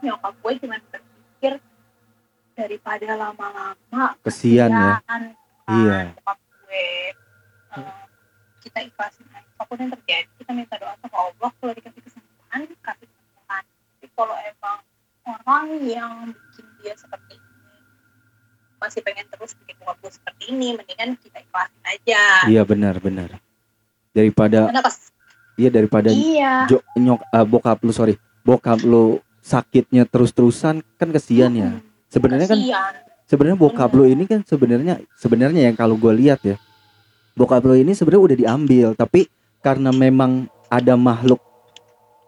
[0.00, 1.52] nyokap gue cuma berpikir
[2.52, 4.98] daripada lama-lama Kesian ya.
[4.98, 5.22] kesian,
[5.66, 5.98] Iya.
[6.00, 6.86] kan, bokap gue
[7.72, 8.02] eh,
[8.60, 12.60] kita ikhlasin aja apa pun yang terjadi kita minta doa sama Allah kalau dikasih kesembuhan
[12.76, 14.78] kasih kesembuhan tapi kalau emang
[15.24, 17.78] orang yang bikin dia seperti ini
[18.76, 23.30] masih pengen terus bikin bokap gue seperti ini mendingan kita ikhlasin aja Iya benar benar.
[24.10, 24.96] Daripada karena pas
[25.54, 31.52] iya daripada iya jo, nyok eh, bokap lu sorry bokap lu sakitnya terus-terusan kan kesian
[31.58, 31.70] ya.
[32.06, 32.58] Sebenarnya kan
[33.26, 36.56] sebenarnya bokap lu ini kan sebenarnya sebenarnya yang kalau gue lihat ya
[37.34, 39.26] bokap lu ini sebenarnya udah diambil tapi
[39.60, 41.42] karena memang ada makhluk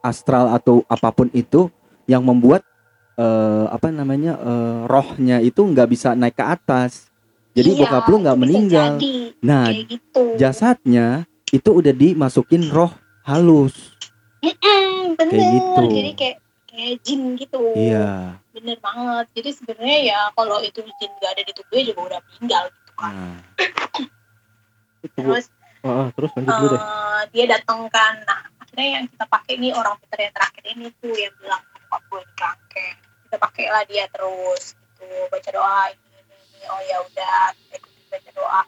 [0.02, 1.70] astral atau apa pun itu
[2.10, 2.66] yang membuat
[3.14, 7.06] eh, apa namanya eh, rohnya itu nggak bisa naik ke atas.
[7.54, 8.88] Jadi Iya, bokap lu nggak meninggal.
[9.02, 10.38] jadi, nah gitu.
[10.38, 12.92] jasadnya itu udah dimasukin roh
[13.26, 13.97] halus
[14.38, 15.34] Mm-mm, bener.
[15.34, 15.82] Kayak gitu.
[15.90, 16.36] jadi kayak
[16.68, 17.62] kayak jin gitu.
[17.74, 18.38] Iya.
[18.54, 19.26] Bener banget.
[19.34, 23.14] Jadi sebenarnya ya kalau itu jin gak ada di tubuhnya juga udah meninggal gitu kan.
[23.14, 23.38] Nah,
[25.18, 25.44] terus
[25.82, 26.82] ah, terus lanjut dulu deh.
[26.82, 28.14] eh, dia datang kan.
[28.26, 32.02] Nah akhirnya yang kita pakai ini orang pintar yang terakhir ini tuh yang bilang bokap
[32.04, 32.96] gue di kerangkeng
[33.28, 36.60] kita pakailah dia terus gitu baca doa ini ini, ini.
[36.68, 38.62] oh ya udah kita ikutin baca doa.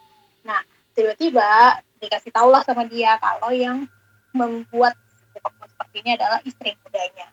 [0.46, 0.60] Nah
[0.96, 1.50] tiba-tiba
[2.00, 3.84] dikasih tau lah sama dia kalau yang
[4.32, 4.96] membuat
[5.92, 7.26] ini adalah istri mudanya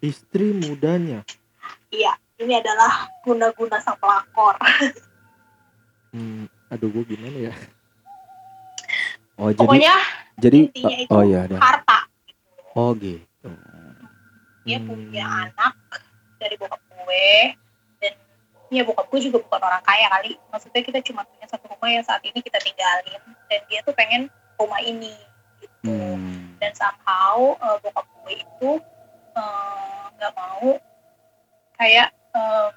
[0.00, 1.20] Istri mudanya.
[1.90, 2.88] iya ini adalah
[3.20, 4.56] guna-guna sang pelakor
[6.10, 7.54] Hmm, aduh gue gimana ya?
[9.38, 9.94] oh jadi pokoknya
[10.36, 11.98] jadi intinya itu oh ya harta
[12.72, 13.50] oh gitu
[14.60, 14.86] dia Hmm.
[14.86, 15.74] punya anak
[16.36, 17.28] dari bokap gue
[17.98, 18.12] dan
[18.68, 22.02] ya bokap gue juga bukan orang kaya kali maksudnya kita cuma punya satu rumah yang
[22.02, 24.26] saat ini kita tinggalin dan dia tuh pengen
[24.56, 25.14] rumah ini
[25.56, 26.49] gitu Hmm.
[26.60, 28.70] Dan somehow eh, bokap gue itu
[29.34, 30.68] eh, nggak mau
[31.80, 32.68] kayak eh,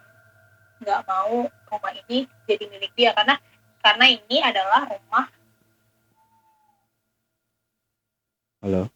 [0.84, 3.12] nggak mau rumah ini jadi milik dia.
[3.12, 3.36] Karena
[3.84, 5.28] karena ini adalah rumah.
[8.64, 8.88] Halo?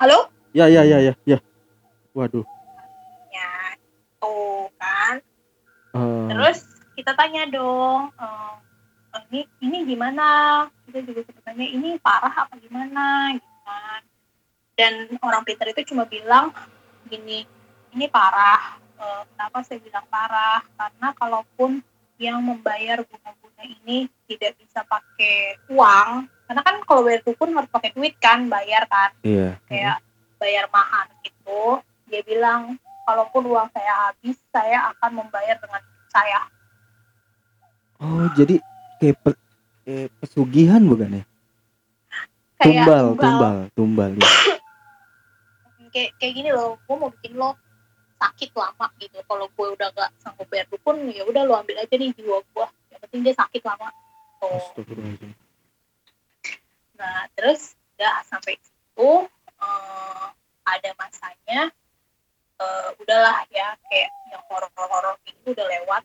[0.00, 0.18] Halo?
[0.52, 1.38] Ya ya ya ya ya.
[2.12, 2.44] Waduh.
[3.32, 3.48] ya
[4.20, 5.16] tuh kan.
[5.96, 8.51] Eh, terus kita tanya dong eh,
[9.32, 10.26] ini ini gimana?
[10.88, 13.36] Kita juga sebenarnya ini parah apa gimana?
[13.36, 14.00] Gitu kan.
[14.72, 16.52] Dan orang pintar itu cuma bilang
[17.08, 17.44] gini
[17.92, 18.80] ini parah.
[18.96, 20.64] Eh, kenapa saya bilang parah?
[20.76, 21.84] Karena kalaupun
[22.20, 27.90] yang membayar bunga-bunga ini tidak bisa pakai uang karena kan kalau bayar dukun harus pakai
[27.96, 29.10] duit kan bayar kan.
[29.24, 29.56] Iya.
[29.66, 30.04] kayak
[30.36, 31.80] bayar mahar gitu.
[32.12, 32.76] Dia bilang
[33.08, 36.40] kalaupun uang saya habis saya akan membayar dengan saya.
[38.02, 38.60] Oh, jadi
[39.02, 39.42] kayak pe-
[39.82, 41.24] kayak pesugihan bukan ya?
[42.62, 44.10] kayak Tumbal, tumbal, tumbal.
[44.14, 44.30] ya.
[45.92, 47.52] kayak kayak gini loh gue mau bikin lo
[48.16, 51.94] sakit lama gitu kalau gue udah gak sanggup bayar dukun ya udah lo ambil aja
[51.98, 53.90] nih jiwa gue yang penting dia sakit lama
[54.42, 55.34] Astagfirullahaladzim.
[56.96, 59.10] nah terus udah sampai situ
[59.58, 60.26] eh,
[60.64, 61.60] ada masanya
[62.62, 66.02] eh, udahlah ya kayak yang horor-horor itu udah lewat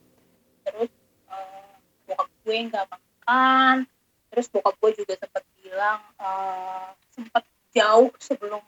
[0.65, 0.89] terus
[1.29, 1.66] eh,
[2.07, 3.75] bokap gue nggak makan.
[4.31, 7.43] Terus bokap gue juga sempat bilang eh, sempat
[7.75, 8.63] jauh sebelum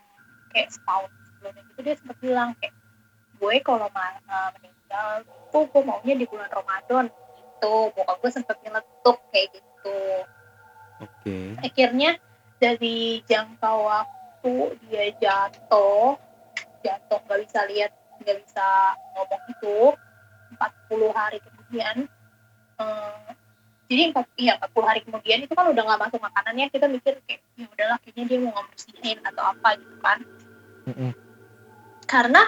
[0.51, 2.75] kayak setahun sebelumnya itu dia sempat bilang kayak
[3.39, 5.09] gue kalau eh, meninggal
[5.49, 7.95] tuh gue maunya di bulan Ramadan gitu.
[7.95, 9.99] Bokap gue sempat nyeletuk kayak gitu.
[10.99, 11.55] Oke.
[11.63, 12.19] akhirnya
[12.59, 16.19] dari jangka waktu dia jatuh
[16.83, 18.67] jatuh nggak bisa lihat nggak bisa
[19.15, 19.77] ngomong itu
[20.59, 21.95] 40 hari kemudian
[22.79, 23.29] eh,
[23.89, 27.41] jadi empat iya 40 hari kemudian itu kan udah nggak masuk makanannya kita mikir kayak
[27.53, 30.19] ya udahlah kayaknya dia mau ngebersihin atau apa gitu kan
[30.85, 31.11] Mm-mm.
[32.05, 32.41] karena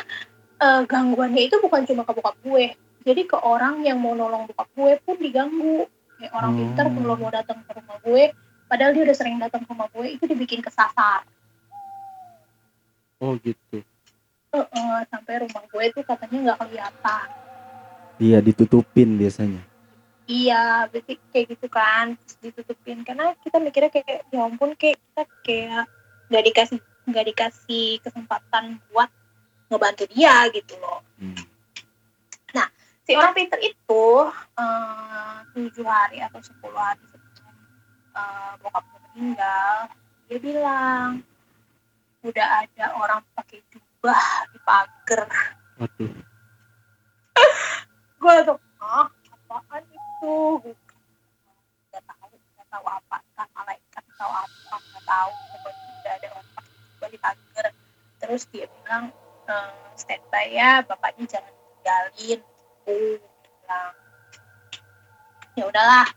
[0.57, 2.65] eh, gangguannya itu bukan cuma ke bokap gue
[3.01, 6.59] jadi ke orang yang mau nolong bokap gue pun diganggu kayak orang Hmm.
[6.61, 8.23] pintar kalau mau datang ke rumah gue
[8.67, 11.25] padahal dia udah sering datang ke rumah gue itu dibikin kesasar
[13.21, 13.85] Oh gitu.
[14.51, 17.27] Eh, eh, sampai rumah gue itu katanya nggak kelihatan
[18.17, 19.61] Iya, ditutupin biasanya.
[20.29, 25.23] Iya berarti kayak gitu kan terus ditutupin karena kita mikirnya kayak ya ampun kayak kita
[25.45, 25.83] kayak
[26.31, 26.79] nggak dikasih
[27.09, 29.09] nggak dikasih kesempatan buat
[29.71, 31.37] ngebantu dia gitu loh Hmm.
[33.01, 34.05] si orang pinter itu
[34.57, 37.55] eh, tujuh hari atau sepuluh hari sebelum
[38.13, 39.73] eh, bokapnya meninggal
[40.29, 41.09] dia bilang
[42.21, 44.21] udah ada orang pakai jubah
[44.53, 45.25] di pagar
[45.81, 46.13] Waduh.
[48.21, 49.09] gue langsung ah
[49.51, 49.83] apaan
[50.21, 50.77] itu Gitu.
[51.89, 55.31] nggak tahu nggak tahu apa entah malaikat atau apa nggak tahu.
[55.49, 57.65] Pokoknya udah ada orang pakai jubah di pagar
[58.21, 59.05] terus dia bilang
[59.49, 62.37] eh, standby ya bapaknya jangan tinggalin Dia
[62.85, 63.93] bilang.
[65.57, 66.07] Ya udahlah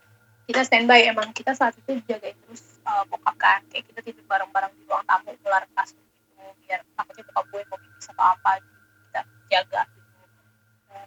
[0.45, 1.09] kita standby.
[1.09, 3.65] Emang kita saat itu jagain terus eh, bokap kan.
[3.73, 7.79] Kayak kita tidur bareng-bareng di ruang tamu ular kasur gitu biar takutnya bokap gue mau
[7.81, 8.77] atau apa gitu.
[9.09, 10.21] Kita jaga gitu.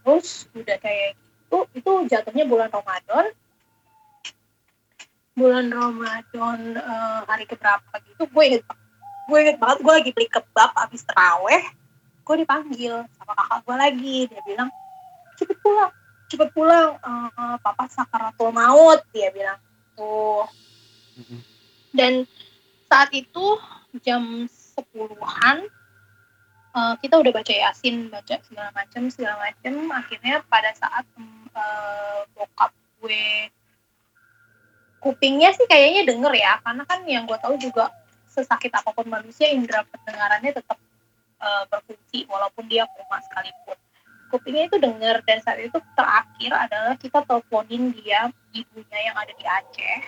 [0.02, 3.32] Terus udah kayak gitu itu jatuhnya bulan Ramadan.
[5.38, 8.64] Bulan Ramadan eh, hari keberapa gitu gue inget
[9.28, 11.64] gue inget banget gue lagi beli kebab abis teraweh.
[12.28, 14.70] Gue dipanggil sama kakak gue lagi dia bilang
[15.40, 15.92] cepet pulang
[16.28, 19.56] cepet pulang eh, papa sakaratul maut dia bilang
[19.96, 20.44] tuh
[21.18, 21.42] Mm-mm.
[21.96, 22.28] dan
[22.90, 23.46] saat itu
[24.04, 25.68] jam sepuluhan
[26.76, 29.74] eh, kita udah baca yasin baca segala macam segala macam.
[29.94, 33.50] Akhirnya pada saat mm, eh, bokap gue.
[34.98, 37.94] Kupingnya sih kayaknya denger ya karena kan yang gue tahu juga
[38.30, 40.78] sesakit apa pun manusia indera pendengarannya tetap
[41.42, 43.78] eh, berfungsi walaupun dia koma sekalipun.
[44.28, 49.46] Kupingnya itu denger dan saat itu terakhir adalah kita teleponin dia ibunya yang ada di
[49.46, 50.02] Aceh.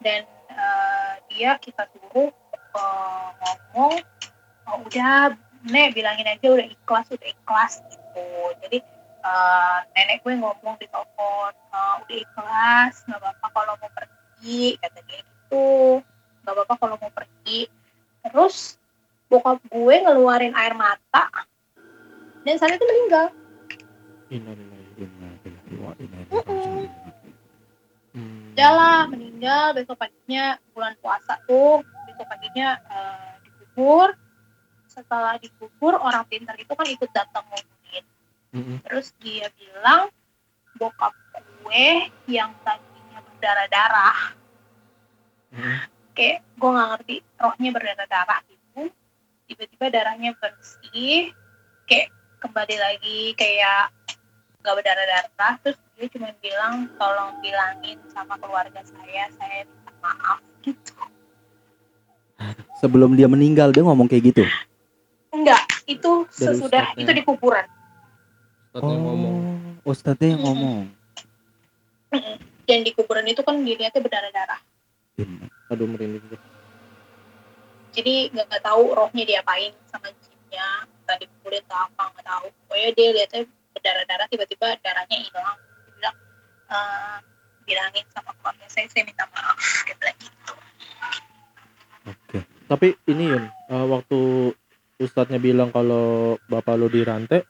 [0.00, 3.28] Dan eh, dia kita suruh eh,
[3.74, 3.94] ngomong
[4.68, 5.34] oh, udah
[5.66, 8.26] nek bilangin aja udah ikhlas udah ikhlas gitu.
[8.62, 8.78] Jadi
[9.28, 15.00] eh, nenek gue ngomong di telepon eh, udah ikhlas nggak apa-apa kalau mau pergi kata
[15.04, 16.00] dia gitu.
[16.44, 17.60] Nggak apa-apa kalau mau pergi.
[18.24, 18.80] Terus
[19.28, 21.28] bokap gue ngeluarin air mata
[22.48, 23.26] dan saat itu meninggal.
[28.56, 29.76] Udah lah meninggal.
[29.76, 34.16] Besok paginya bulan puasa tuh besok paginya eh, dikubur.
[34.88, 37.44] Setelah dikubur orang pintar itu kan ikut datang
[38.54, 38.80] Mm-mm.
[38.84, 40.08] terus dia bilang
[40.80, 41.12] bokap
[41.64, 44.18] gue yang tadinya berdarah-darah
[45.52, 45.78] Mm-mm.
[46.16, 48.82] kayak gue nggak ngerti rohnya berdarah-darah gitu
[49.48, 51.32] tiba-tiba darahnya bersih
[51.84, 52.08] kayak
[52.40, 53.92] kembali lagi kayak
[54.64, 60.94] nggak berdarah-darah terus dia cuma bilang tolong bilangin sama keluarga saya saya minta maaf gitu
[62.78, 64.46] sebelum dia meninggal dia ngomong kayak gitu.
[65.34, 65.58] enggak
[65.90, 67.66] itu Dari sesudah itu di kuburan
[68.68, 69.36] Ustadznya ngomong.
[69.88, 70.78] Ustadznya yang ngomong.
[72.68, 74.60] dan di kuburan itu kan dilihatnya berdarah-darah.
[75.72, 76.40] Aduh merinding gue.
[77.96, 82.46] jadi nggak nggak tahu rohnya diapain sama jinnya tadi kulit atau apa nggak tahu.
[82.68, 83.40] Pokoknya dia lihatnya
[83.74, 85.58] berdarah-darah tiba-tiba darahnya hilang.
[85.58, 86.16] Dia bilang
[86.68, 87.16] "Eh,
[87.64, 89.56] bilangin sama keluarga saya saya minta maaf.
[89.88, 90.52] Dia bilang gitu.
[92.08, 92.38] Oke.
[92.68, 94.20] tapi ini Yun eh, waktu
[95.00, 97.44] ustadznya bilang kalau bapak lu dirantai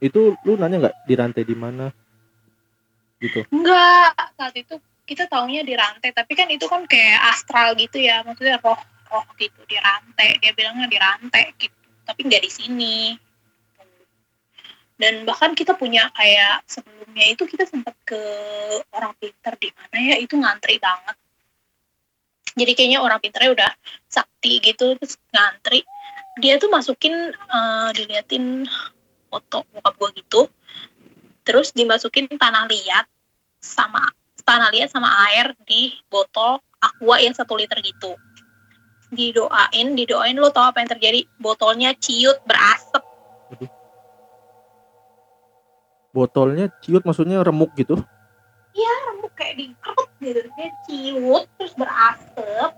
[0.00, 1.88] itu lu nanya nggak dirantai di mana?
[3.16, 3.48] Gitu.
[3.48, 8.26] Enggak saat itu kita taunya di rantai tapi kan itu kan kayak astral gitu ya
[8.26, 12.98] maksudnya roh roh gitu di rantai dia bilangnya di rantai gitu tapi nggak di sini.
[14.96, 18.16] Dan bahkan kita punya kayak sebelumnya itu kita sempat ke
[18.96, 21.16] orang pinter di mana ya itu ngantri banget.
[22.56, 23.70] Jadi kayaknya orang pinternya udah
[24.08, 25.84] sakti gitu terus ngantri.
[26.40, 28.64] Dia tuh masukin eh, diliatin
[29.36, 30.48] foto bokap gua gitu
[31.44, 33.06] terus dimasukin tanah liat
[33.60, 34.02] sama
[34.46, 38.14] tanah liat sama air di botol aqua yang satu liter gitu.
[39.10, 41.26] Didoain didoain lo tau apa yang terjadi?
[41.42, 43.02] Botolnya ciut berasap.
[46.14, 47.98] Botolnya ciut maksudnya remuk gitu?
[49.10, 50.40] Remuk kayak dikerut gitu.
[50.54, 52.70] Dia ciut terus berasap.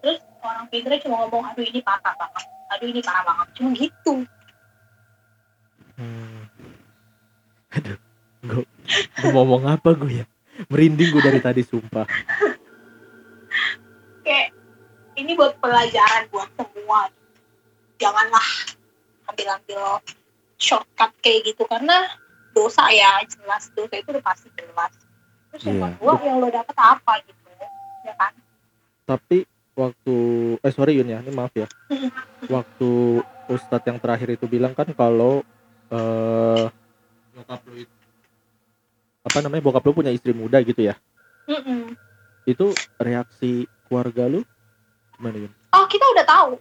[0.00, 2.46] Terus orang pinternya cuma ngomong aduh ini parah banget.
[2.74, 3.46] Aduh ini parah banget.
[3.58, 4.14] Cuma gitu
[6.00, 6.48] Hmm.
[7.70, 7.98] Aduh,
[8.40, 8.64] gue,
[9.20, 10.26] mau ngomong apa gue ya?
[10.66, 12.08] Merinding gue dari tadi sumpah.
[14.20, 14.52] kayak
[15.16, 17.08] ini buat pelajaran buat semua
[17.96, 18.48] janganlah
[19.26, 19.98] ambil-ambil
[20.54, 22.06] shortcut kayak gitu karena
[22.52, 24.92] dosa ya jelas dosa itu udah pasti jelas
[25.50, 25.88] terus yang Iya.
[25.96, 27.48] kedua yang lo dapet apa gitu
[28.04, 28.32] ya kan
[29.02, 29.42] Tapi
[29.74, 30.16] waktu,
[30.62, 31.66] eh sorry Yun ya, ini maaf ya.
[32.46, 32.90] Waktu
[33.50, 35.42] Ustadz yang terakhir itu bilang kan kalau
[35.90, 36.64] eh
[37.32, 37.94] bokap lu itu
[39.20, 40.94] apa namanya bokap lu punya istri muda gitu ya?
[41.44, 41.92] Mm-mm.
[42.42, 43.52] Itu reaksi
[43.84, 44.40] keluarga lu
[45.12, 45.52] gimana Yun?
[45.70, 46.52] oh kita udah tahu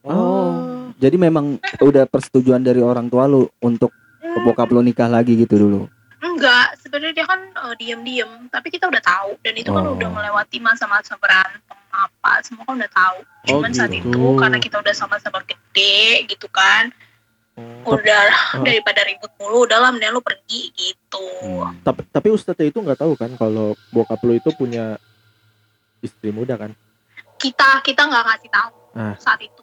[0.00, 0.88] Oh.
[0.96, 5.56] Jadi memang udah persetujuan dari orang tua lu untuk Hmm, bokap lu nikah lagi gitu
[5.56, 5.80] dulu.
[6.18, 9.94] enggak sebenarnya dia kan eh, diam-diam tapi kita udah tahu dan itu kan Oh.
[9.94, 14.06] udah melewati masa-masa berantem apa semua kan udah tahu Oh, cuman saat gitu.
[14.06, 17.07] itu karena kita udah sama-sama gede gitu kan Oh.
[17.84, 18.62] Udah Oh.
[18.62, 21.74] daripada ribut mulu udahlah mending lu pergi gitu Hmm.
[21.80, 24.98] Tapi tapi Ustadznya itu nggak tahu kan kalau bokap lu itu punya
[25.98, 26.72] istri muda kan?
[27.36, 29.14] kita kita nggak ngasih tahu Ah.
[29.16, 29.62] saat itu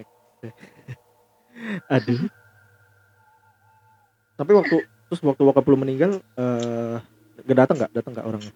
[1.90, 2.24] Aduh.
[4.34, 6.96] Tapi waktu terus waktu bokap lu meninggal eh
[7.42, 8.52] gak datang nggak datang nggak orangnya?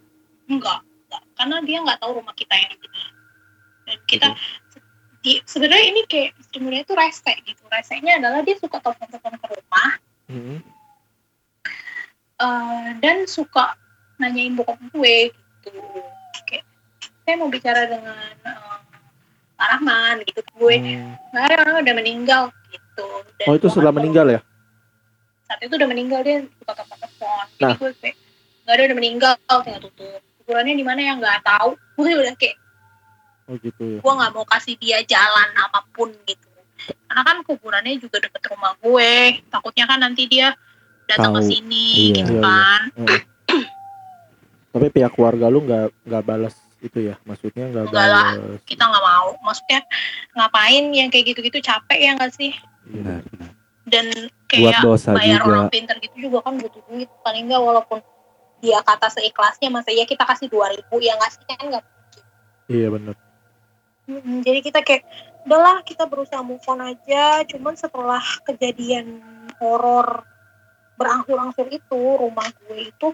[0.46, 1.22] enggak, enggak.
[1.34, 2.88] karena dia nggak tahu rumah kita yang di
[3.84, 4.26] dan kita
[5.24, 9.90] di, sebenarnya ini kayak muda itu rese gitu resenya adalah dia suka telepon-telepon ke rumah
[10.24, 10.56] Hmm.
[12.36, 13.76] eh, dan suka
[14.16, 15.16] nanyain bokap gue
[15.60, 15.70] gitu
[16.44, 16.64] kayak
[17.20, 18.76] saya mau bicara dengan eh,
[19.54, 21.12] Pak Rahman gitu gue Hmm.
[21.30, 23.06] Pak Rahman udah meninggal gitu
[23.36, 23.98] Dan Oh itu setelah tahu.
[23.98, 24.40] meninggal ya?
[25.44, 27.76] saat itu udah meninggal dia suka telepon telepon jadi Nah.
[27.76, 28.16] gue kayak
[28.62, 32.56] nggak ada udah meninggal tinggal tutup kuburannya di mana yang nggak tahu gue udah kayak
[33.44, 33.98] Oh gitu ya.
[34.00, 36.48] gue nggak mau kasih dia jalan apa pun gitu
[37.04, 39.12] karena kan kuburannya juga deket rumah gue
[39.46, 40.56] takutnya kan nanti dia
[41.04, 42.14] datang ke sini Iya.
[42.16, 42.42] gitu Iya, iya.
[42.42, 43.20] kan Hmm.
[44.72, 47.14] Tapi pihak keluarga lu nggak nggak balas itu ya?
[47.22, 48.32] Maksudnya nggak Enggak lah.
[48.34, 48.58] balas.
[48.64, 49.80] kita nggak mau maksudnya
[50.32, 52.52] ngapain yang kayak gitu-gitu capek ya nggak sih
[52.84, 53.22] Iya.
[53.22, 53.22] Benar,
[53.86, 55.48] dan Buat kayak dosa bayar juga.
[55.48, 58.00] orang pinter gitu juga kan butuh duit paling nggak walaupun
[58.58, 61.84] dia kata seikhlasnya masa ya kita kasih 2000 ya nggak sih kan nggak
[62.64, 63.12] Iya benar.
[64.04, 65.04] Mm, jadi kita kayak
[65.48, 67.40] udahlah kita berusaha move on aja.
[67.48, 69.20] Cuman setelah kejadian
[69.60, 70.24] horor
[70.94, 73.08] berangsur-angsur itu rumah gue itu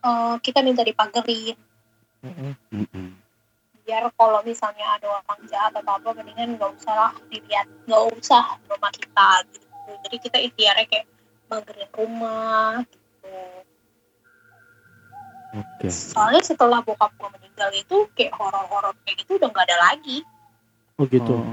[0.00, 1.58] eh, kita minta dipagerin
[3.90, 8.60] biar kalau misalnya ada orang jahat atau apa mendingan nggak usah lah dilihat nggak usah
[8.70, 9.66] rumah kita gitu.
[10.06, 11.06] Jadi kita ikhtiarnya kayak
[11.50, 13.34] magerin rumah gitu
[15.50, 15.90] Oke.
[15.90, 20.22] soalnya setelah bokap gue meninggal itu kayak horor-horor kayak gitu udah nggak ada lagi
[21.00, 21.32] Oh gitu.
[21.32, 21.48] Oh.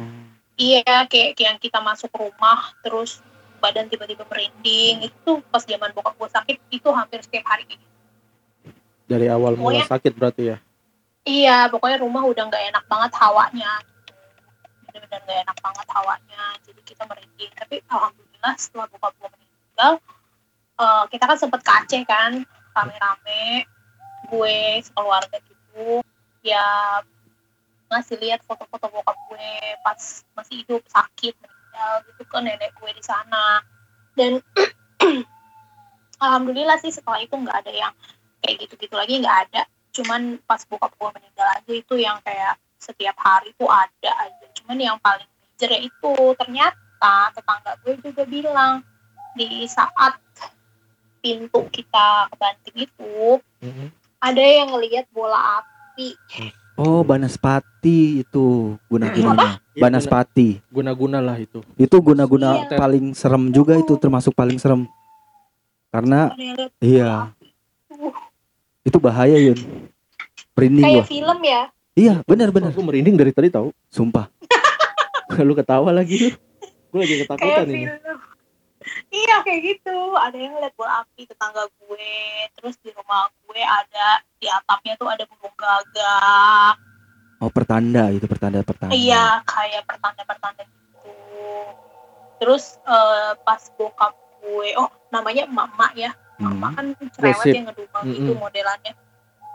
[0.60, 3.24] Iya, kayak, kayak yang kita masuk rumah, terus
[3.64, 5.08] badan tiba-tiba merinding.
[5.08, 7.80] Itu pas zaman bokap gue sakit, itu hampir setiap hari.
[9.08, 10.58] Dari awal mula Pokoknya- sakit berarti ya?
[11.24, 13.72] Iya, pokoknya rumah udah nggak enak banget hawanya.
[14.84, 16.44] Bener-bener nggak enak banget hawanya.
[16.68, 17.52] Jadi kita merinding.
[17.56, 19.92] Tapi alhamdulillah setelah bokap gue meninggal,
[20.76, 22.44] eh, kita kan sempet ke Aceh kan,
[22.76, 23.64] rame-rame.
[24.28, 26.04] Gue sekeluarga gitu.
[26.44, 26.64] Ya
[27.88, 30.00] ngasih lihat foto-foto bokap gue pas
[30.36, 33.64] masih hidup sakit meninggal gitu ke nenek gue di sana
[34.20, 34.44] dan
[36.24, 37.94] alhamdulillah sih setelah itu nggak ada yang
[38.44, 39.64] kayak gitu-gitu lagi nggak ada
[39.96, 44.78] cuman pas bokap gue meninggal aja itu yang kayak setiap hari tuh ada aja cuman
[44.78, 48.84] yang paling major ya itu ternyata tetangga gue juga bilang
[49.34, 50.20] di saat
[51.24, 53.90] pintu kita ke Banting itu Mhm.
[54.18, 56.14] Ada yang ngelihat bola api
[56.78, 59.58] Oh, Banaspati itu guna-gunanya.
[59.74, 60.62] Iya, Banaspati.
[60.70, 62.78] guna-guna lah itu Itu guna-guna Iya.
[62.78, 64.86] paling serem juga itu termasuk paling serem.
[65.90, 66.30] Karena
[66.78, 67.34] iya,
[67.90, 68.14] Uh,
[68.86, 69.58] itu bahaya Yun.
[70.54, 71.10] Merinding kayak gua.
[71.10, 71.62] film ya
[71.98, 72.70] Iya, benar-benar.
[72.70, 73.74] Aku merinding dari tadi tahu.
[73.90, 74.30] Sumpah.
[75.42, 76.30] lu ketawa lagi lu.
[76.94, 77.84] Gue lagi kayak ketakutan ini.
[77.90, 78.17] film
[79.10, 82.14] iya kayak gitu ada yang ngeliat bola api tetangga gue
[82.54, 86.76] terus di rumah gue ada di atapnya tuh ada burung gagak
[87.38, 88.90] Oh, pertanda itu pertanda-pertanda.
[88.92, 91.14] iya kayak pertanda-pertanda gitu
[92.38, 96.76] terus eh, pas bokap gue oh namanya mama ya mama Hmm.
[96.76, 97.54] kan cerewet Gosip.
[97.54, 98.38] yang ngedumel gitu Mm-mm.
[98.40, 98.94] modelannya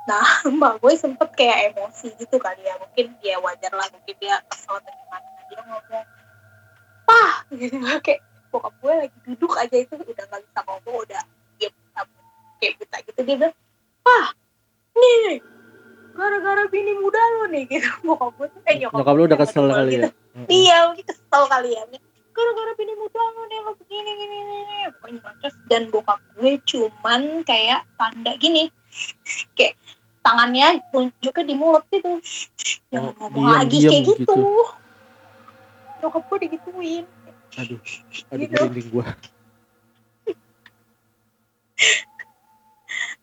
[0.02, 0.22] nah
[0.52, 4.74] mbak gue sempet kayak emosi gitu kali ya mungkin dia wajar lah mungkin dia kesel
[4.76, 6.06] atau gimana dia ngomong
[7.02, 8.22] pah gitu kayak
[8.52, 11.22] bokap gue lagi duduk aja itu udah nggak bisa ngomong udah
[11.56, 11.72] diam
[12.60, 13.20] kayak buta gitu.
[13.24, 13.54] Dia bilang
[14.04, 14.26] pah
[14.92, 15.40] nih
[16.12, 17.88] gara-gara bini muda lo nih gitu.
[18.06, 20.04] Bokap gue tuh eh nyokap, Nyokap lu udah kesel kali gitu.
[20.04, 20.10] ya.
[20.46, 21.82] Iya mungkin kesel kali ya.
[22.32, 27.22] Gara-gara bini muda lo nih lo begini gini gini pokoknya terus dan bokap gue cuman
[27.42, 28.68] kayak tanda gini.
[29.56, 29.80] Kayak
[30.20, 32.20] tangannya tunjuknya di mulut gitu.
[32.92, 34.44] Jangan Oh, ngomong diam, lagi diam kayak gitu, gitu.
[35.98, 37.04] nyokap gue digituin
[37.60, 37.80] Aduh,
[38.32, 38.52] aduh Gitu.
[38.56, 39.06] merinding gua.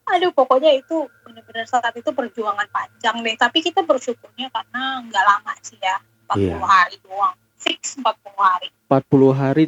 [0.10, 5.54] aduh pokoknya itu benar-benar saat itu perjuangan panjang deh tapi kita bersyukurnya karena nggak lama
[5.62, 6.58] sih ya 40 Iya.
[6.66, 9.64] hari doang fix 40 hari 40 hari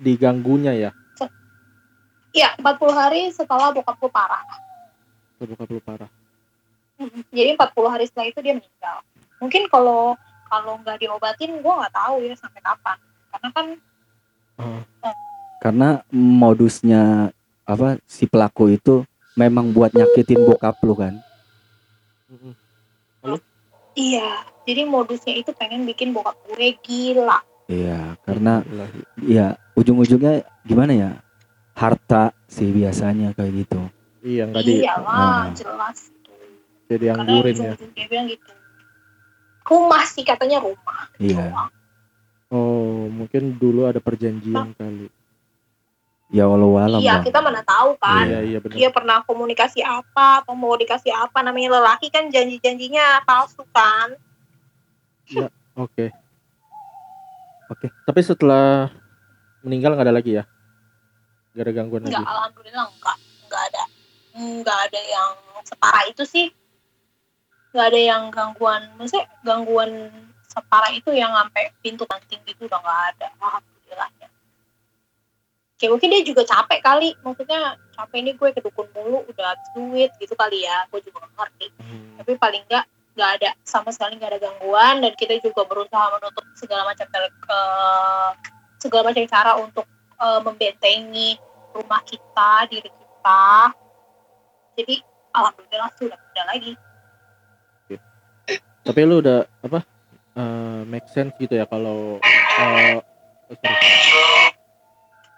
[0.00, 0.90] diganggunya ya.
[2.34, 4.42] iya 40 hari setelah bokap gue parah
[5.38, 6.10] Bokap lu parah.
[6.96, 7.26] Mhm.
[7.34, 9.02] Jadi 40 hari setelah itu dia meninggal.
[9.42, 10.14] Mungkin kalau
[10.46, 12.96] kalau nggak diobatin, gue nggak tahu ya sampai kapan.
[13.34, 13.66] Karena kan
[14.58, 14.80] Oh,
[15.58, 17.32] Karena modusnya
[17.64, 19.02] apa si pelaku itu
[19.34, 21.14] memang buat nyakitin bokap lu kan.
[22.28, 22.52] mhm.
[23.94, 27.40] iya, jadi modusnya itu pengen bikin bokap gue gila.
[27.64, 28.90] Iya, karena Bismillah.
[29.24, 31.10] ya ujung-ujungnya gimana ya?
[31.74, 33.80] Harta sih biasanya kayak gitu.
[34.20, 35.44] Iya nggak di Iyalah, Ah.
[35.52, 35.98] jelas.
[36.84, 37.72] jadi Karena anggurin ya.
[37.96, 38.50] dia bilang gitu.
[39.64, 41.08] Rumah sih katanya rumah.
[41.16, 41.48] Iya.
[41.50, 41.70] doang.
[42.52, 45.08] Oh, mungkin dulu ada perjanjian kali.
[46.32, 47.24] Ya walau alam Iya, bang.
[47.30, 48.26] kita mana tahu kan.
[48.26, 48.74] Iya, iya benar.
[48.74, 54.16] Dia pernah komunikasi apa atau mau dikasih apa namanya lelaki kan janji-janjinya palsu kan.
[55.78, 56.10] Oke.
[57.70, 57.86] Oke.
[58.04, 58.90] Tapi setelah
[59.62, 60.44] meninggal nggak ada lagi ya?
[61.54, 62.18] Gak ada gangguan lagi.
[62.18, 63.16] Enggak, alhamdulillah enggak.
[63.46, 63.82] Enggak ada.
[64.34, 65.30] Enggak ada yang
[65.62, 66.46] separah itu sih.
[67.70, 69.90] Enggak ada yang gangguan, maksudnya gangguan
[70.54, 73.26] separah itu yang sampai pintu banting gitu udah enggak ada.
[73.42, 74.28] Alhamdulillahnya.
[75.74, 79.68] Kayak mungkin dia juga capek kali, maksudnya capek ini gue ke dukun mulu, udah habis
[79.74, 81.66] duit gitu kali ya, gue juga nggak ngerti.
[81.82, 82.14] Hmm.
[82.22, 86.42] Tapi paling enggak nggak ada sama sekali nggak ada gangguan dan kita juga berusaha menutup
[86.58, 88.30] segala macam eh,
[88.82, 89.86] segala macam cara untuk
[90.18, 91.38] eh, membentengi
[91.74, 93.74] rumah kita, diri kita.
[94.78, 94.96] Jadi
[95.34, 96.72] alhamdulillah sudah tidak lagi.
[98.84, 99.80] Tapi lu udah apa?
[100.34, 102.18] Eh, make sense gitu ya kalau
[102.58, 102.98] eh,
[103.48, 104.48] oh.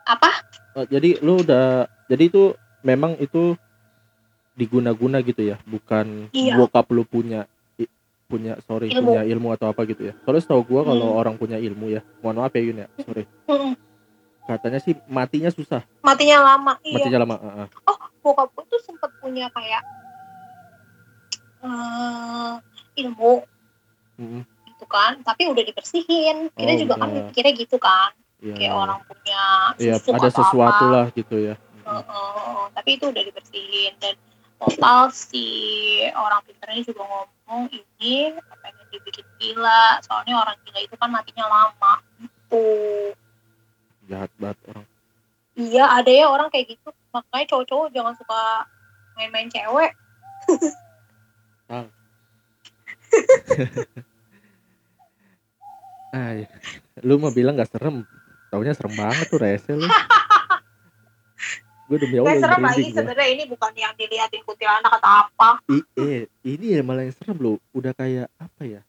[0.07, 0.31] Apa?
[0.77, 3.59] Eh, jadi lu udah jadi itu memang itu
[4.55, 6.57] diguna-guna gitu ya, bukan Iya.
[6.57, 7.45] bokap lu punya
[7.77, 7.91] i-
[8.25, 9.13] punya sorry Ilmu.
[9.13, 10.15] punya ilmu atau apa gitu ya.
[10.23, 11.19] Soalnya setahu gua kalau Hmm.
[11.19, 13.29] orang punya ilmu ya, mohon maaf ya Yun ya, sorry.
[13.45, 13.77] Mm-mm.
[14.47, 16.79] Katanya sih matinya susah, Matinya lama.
[16.81, 16.95] Iya.
[16.97, 17.37] matinya lama.
[17.37, 17.69] ah, ah.
[18.23, 19.83] Bokap gue tuh sempat punya kayak
[21.61, 22.55] eh,
[22.97, 23.43] ilmu
[24.17, 24.43] Mm-mm.
[24.77, 26.53] Gitu kan, tapi udah dibersihin.
[26.53, 27.25] Kita Oh, juga kan udah.
[27.27, 28.55] mikirnya gitu kan, Iya.
[28.55, 29.43] kayak orang punya
[29.81, 30.93] Iya, susuk ada sesuatu apa.
[30.93, 31.55] lah gitu ya.
[31.81, 34.13] Heeh, tapi itu udah dibersihin dan
[34.57, 35.47] total si
[36.13, 41.95] orang pinternya juga ngomong ini pengen dibikin gila soalnya orang gila itu kan matinya lama
[42.19, 42.65] gitu
[44.09, 44.87] Jahat banget orang.
[45.55, 48.41] iya ada ya orang kayak gitu makanya cowok-cowok jangan suka
[49.15, 49.93] main-main cewek
[51.71, 51.85] Ah,
[56.37, 56.49] iya.
[57.05, 58.05] lu mau bilang gak serem,
[58.49, 59.89] taunya serem banget tuh rese lu.
[61.87, 66.23] gue demi Allah serem lagi sebenarnya ini bukan yang dilihatin kuntilanak atau apa I, eh,
[66.43, 67.63] ini ya malah yang serem loh.
[67.71, 68.83] Udah kayak apa ya?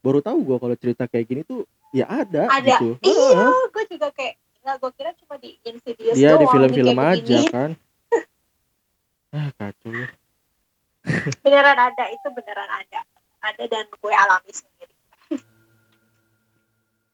[0.00, 2.80] baru tahu gue kalau cerita kayak gini tuh ya ada, Ada.
[2.80, 7.16] gitu Iya, gue juga kayak nggak gue kira cuma di Insidious Iya di film-film aja
[7.20, 7.46] begini.
[7.54, 7.70] kan
[9.30, 10.08] ah kacau ya.
[11.46, 13.00] Beneran ada, itu beneran ada.
[13.40, 14.69] Ada dan gue alami sendiri.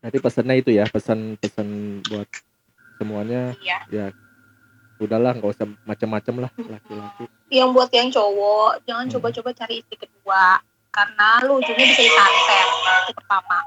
[0.06, 1.66] Nanti pesannya itu ya pesan-pesan
[2.06, 2.28] buat
[2.94, 4.14] semuanya Iya.
[5.02, 9.12] udahlah nggak usah macam-macam lah laki-laki Yang buat yang cowok, jangan Hmm.
[9.18, 10.62] coba-coba cari istri kedua.
[10.90, 12.66] Karena lu ujungnya bisa disantet.
[13.06, 13.58] Itu pertama.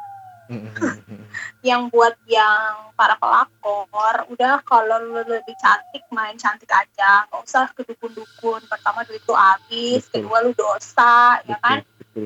[1.70, 7.70] yang buat yang para pelakor udah kalau lu lebih cantik main cantik aja nggak usah
[7.78, 10.26] ke dukun-dukun pertama duit lu habis Betul.
[10.26, 12.26] kedua lu dosa ya kan betul,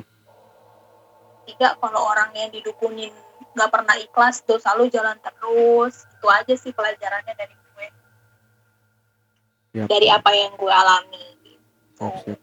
[1.44, 3.12] tiga kalau orang yang didukunin
[3.54, 7.86] nggak pernah ikhlas dosa lu jalan terus itu aja sih pelajarannya dari gue
[9.74, 9.88] Yap.
[9.90, 12.04] dari apa yang gue alami gitu.
[12.04, 12.38] Siap,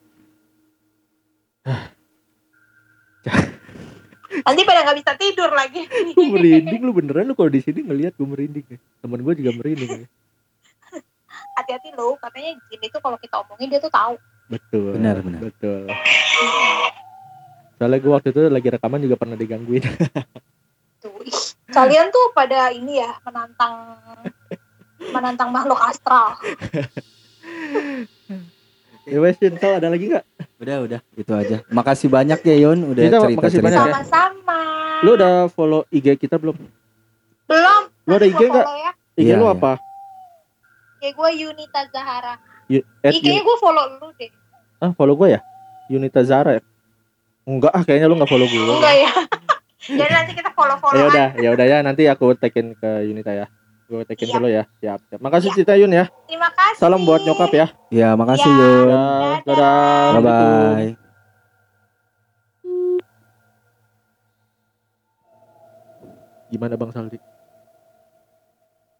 [4.48, 5.84] nanti pada nggak bisa tidur lagi
[6.18, 8.80] Lu merinding lu beneran lu kalau di sini ngelihat gue merinding ya.
[9.04, 10.08] Temen gue juga merinding ya.
[11.60, 14.16] hati-hati lo katanya jin itu kalau kita omongin dia tuh tahu
[14.52, 15.00] Betul.
[15.00, 15.48] Benar, benar.
[15.48, 15.88] Betul.
[17.80, 19.88] Soalnya gue waktu itu lagi rekaman juga pernah digangguin.
[21.02, 21.34] Tuh, ih,
[21.74, 23.98] kalian tuh pada ini ya menantang
[25.10, 26.38] menantang makhluk astral.
[29.10, 30.26] ya wes, ada lagi nggak?
[30.62, 31.58] Udah, udah, itu aja.
[31.74, 33.90] Makasih banyak ya Yun udah Kita cerita makasih banyak cerita.
[33.90, 33.94] ya.
[34.06, 34.60] Sama-sama.
[35.02, 36.54] Lu udah follow IG kita belum?
[37.50, 37.82] Belum.
[38.06, 38.66] Lu ada IG nggak?
[38.70, 38.92] Ya.
[39.18, 39.58] IG Iya, lu iya.
[39.58, 39.72] apa?
[41.02, 42.34] Kayak gue Yunita Zahara.
[42.70, 44.30] Y- at IG-nya gue follow lu deh.
[44.78, 45.42] Ah, follow gue ya?
[45.90, 46.64] Yunita Zara ya?
[47.44, 48.62] Enggak ah, kayaknya lu nggak follow gue.
[48.62, 49.12] Enggak ya.
[49.82, 53.46] Jadi nanti kita follow-follow Ya udah, ya udah ya nanti aku tekin ke Yunita ya.
[53.90, 54.36] Gue tekin Iya.
[54.38, 54.64] dulu ya.
[54.80, 55.20] Siap, siap.
[55.20, 55.58] Makasih Iya.
[55.58, 56.06] Cita Yun ya.
[56.30, 56.80] Terima kasih.
[56.80, 57.68] Salam buat nyokap ya.
[57.90, 58.56] Ya, makasih Ya.
[58.56, 58.88] Yun.
[58.88, 59.04] Ya,
[59.42, 59.42] Dadah.
[59.44, 60.12] dadah.
[60.14, 60.90] Bye bye.
[66.52, 67.18] Gimana Bang Saldi?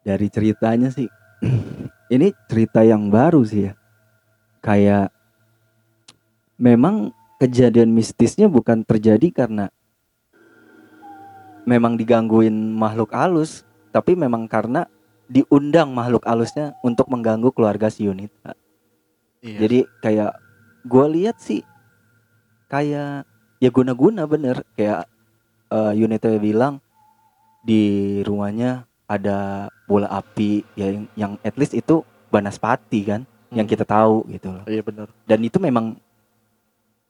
[0.02, 1.06] Dari ceritanya sih
[2.16, 3.74] ini cerita yang baru sih ya.
[4.62, 5.12] Kayak
[6.56, 7.12] memang
[7.42, 9.70] kejadian mistisnya bukan terjadi karena
[11.66, 14.88] memang digangguin makhluk halus, tapi memang karena
[15.32, 18.54] diundang makhluk halusnya untuk mengganggu keluarga si Yunita.
[19.42, 19.58] Iya.
[19.66, 20.34] Jadi kayak
[20.86, 21.62] gue lihat sih
[22.68, 23.26] kayak
[23.62, 25.08] ya guna-guna bener kayak
[25.72, 26.84] eh, Yunita bilang
[27.62, 32.02] di rumahnya ada bola api ya yang, yang at least itu
[32.32, 34.64] Banaspati kan yang kita tahu gitu loh.
[34.64, 35.12] Iya benar.
[35.28, 36.00] Dan itu memang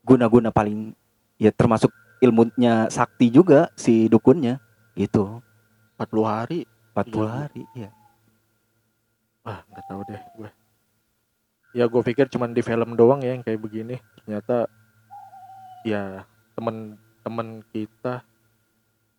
[0.01, 0.97] guna-guna paling
[1.37, 4.61] ya termasuk ilmunya sakti juga si dukunnya
[4.93, 5.41] gitu
[5.97, 6.59] 40 hari.
[6.93, 7.27] 40 Iya.
[7.31, 7.89] hari ya.
[9.41, 10.49] Ah, nggak tahu deh gue.
[11.71, 13.95] Ya gue pikir cuman di film doang ya yang kayak begini.
[14.21, 14.67] Ternyata
[15.81, 18.21] ya temen-temen kita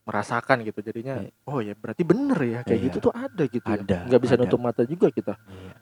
[0.02, 1.30] merasakan gitu jadinya Iya.
[1.46, 2.86] oh ya berarti bener ya kayak Iya.
[2.90, 3.78] gitu tuh ada gitu ya.
[3.78, 4.42] Ada, nggak bisa ada.
[4.42, 5.74] nutup mata juga kita Iya.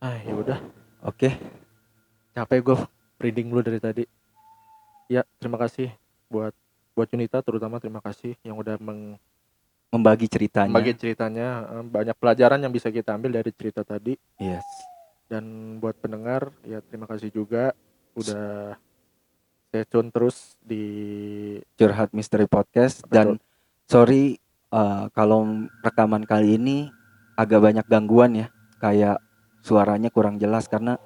[0.00, 0.58] ah ya udah
[0.98, 1.30] Oke,
[2.34, 2.76] capek gue
[3.22, 4.02] reading lu dari tadi
[5.08, 5.88] ya terima kasih
[6.28, 6.52] buat
[6.92, 9.16] buat Yunita terutama terima kasih yang udah meng-
[9.88, 10.68] membagi ceritanya.
[10.68, 14.14] membagi ceritanya Eh, banyak pelajaran yang bisa kita ambil dari cerita tadi.
[14.36, 14.64] Yes.
[15.28, 15.44] dan
[15.76, 17.76] buat pendengar ya terima kasih juga
[18.16, 18.72] udah
[19.68, 20.84] stay tune terus di
[21.76, 23.04] Curhat Misteri Podcast.
[23.04, 23.36] Dan
[23.84, 25.44] sorry eh, kalau
[25.80, 26.88] rekaman kali ini
[27.36, 28.48] agak banyak gangguan ya.
[28.80, 29.20] Kayak
[29.60, 30.96] suaranya kurang jelas karena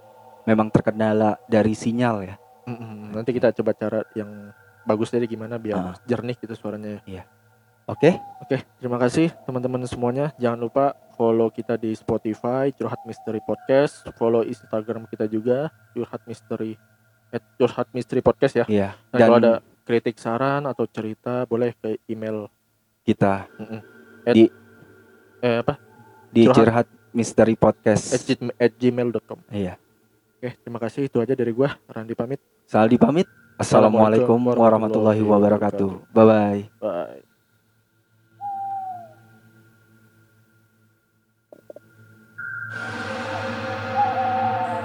[0.46, 2.34] memang terkendala dari sinyal ya
[2.64, 4.50] Mm-mm, nanti kita coba cara yang
[4.82, 5.94] bagus dari gimana biar Ah.
[6.04, 7.02] jernih gitu suaranya
[7.84, 8.10] oke
[8.42, 10.34] Oke, terima kasih teman-teman semuanya.
[10.36, 14.02] Jangan lupa follow kita di Spotify, Curhat Misteri Podcast.
[14.12, 16.74] Follow Instagram kita juga, Curhat Misteri,
[17.30, 18.66] at Curhat Misteri Podcast ya.
[18.66, 19.52] iya Dan, kalau ada
[19.82, 22.46] kritik saran atau cerita, boleh ke email
[23.02, 23.46] kita
[24.22, 24.50] at, Di-
[25.40, 25.74] eh, apa?
[26.28, 26.56] di Curhat.
[26.56, 28.22] Curhat Misteri Podcast At,
[28.58, 29.38] at gmail.com.
[29.50, 29.74] iya
[30.42, 31.06] Oke, terima kasih.
[31.06, 31.70] Itu aja dari gua.
[31.86, 32.42] Randi pamit.
[32.66, 33.30] Saldi pamit
[33.60, 37.22] Assalamualaikum warahmatullahi wabarakatuh bye bye Bye.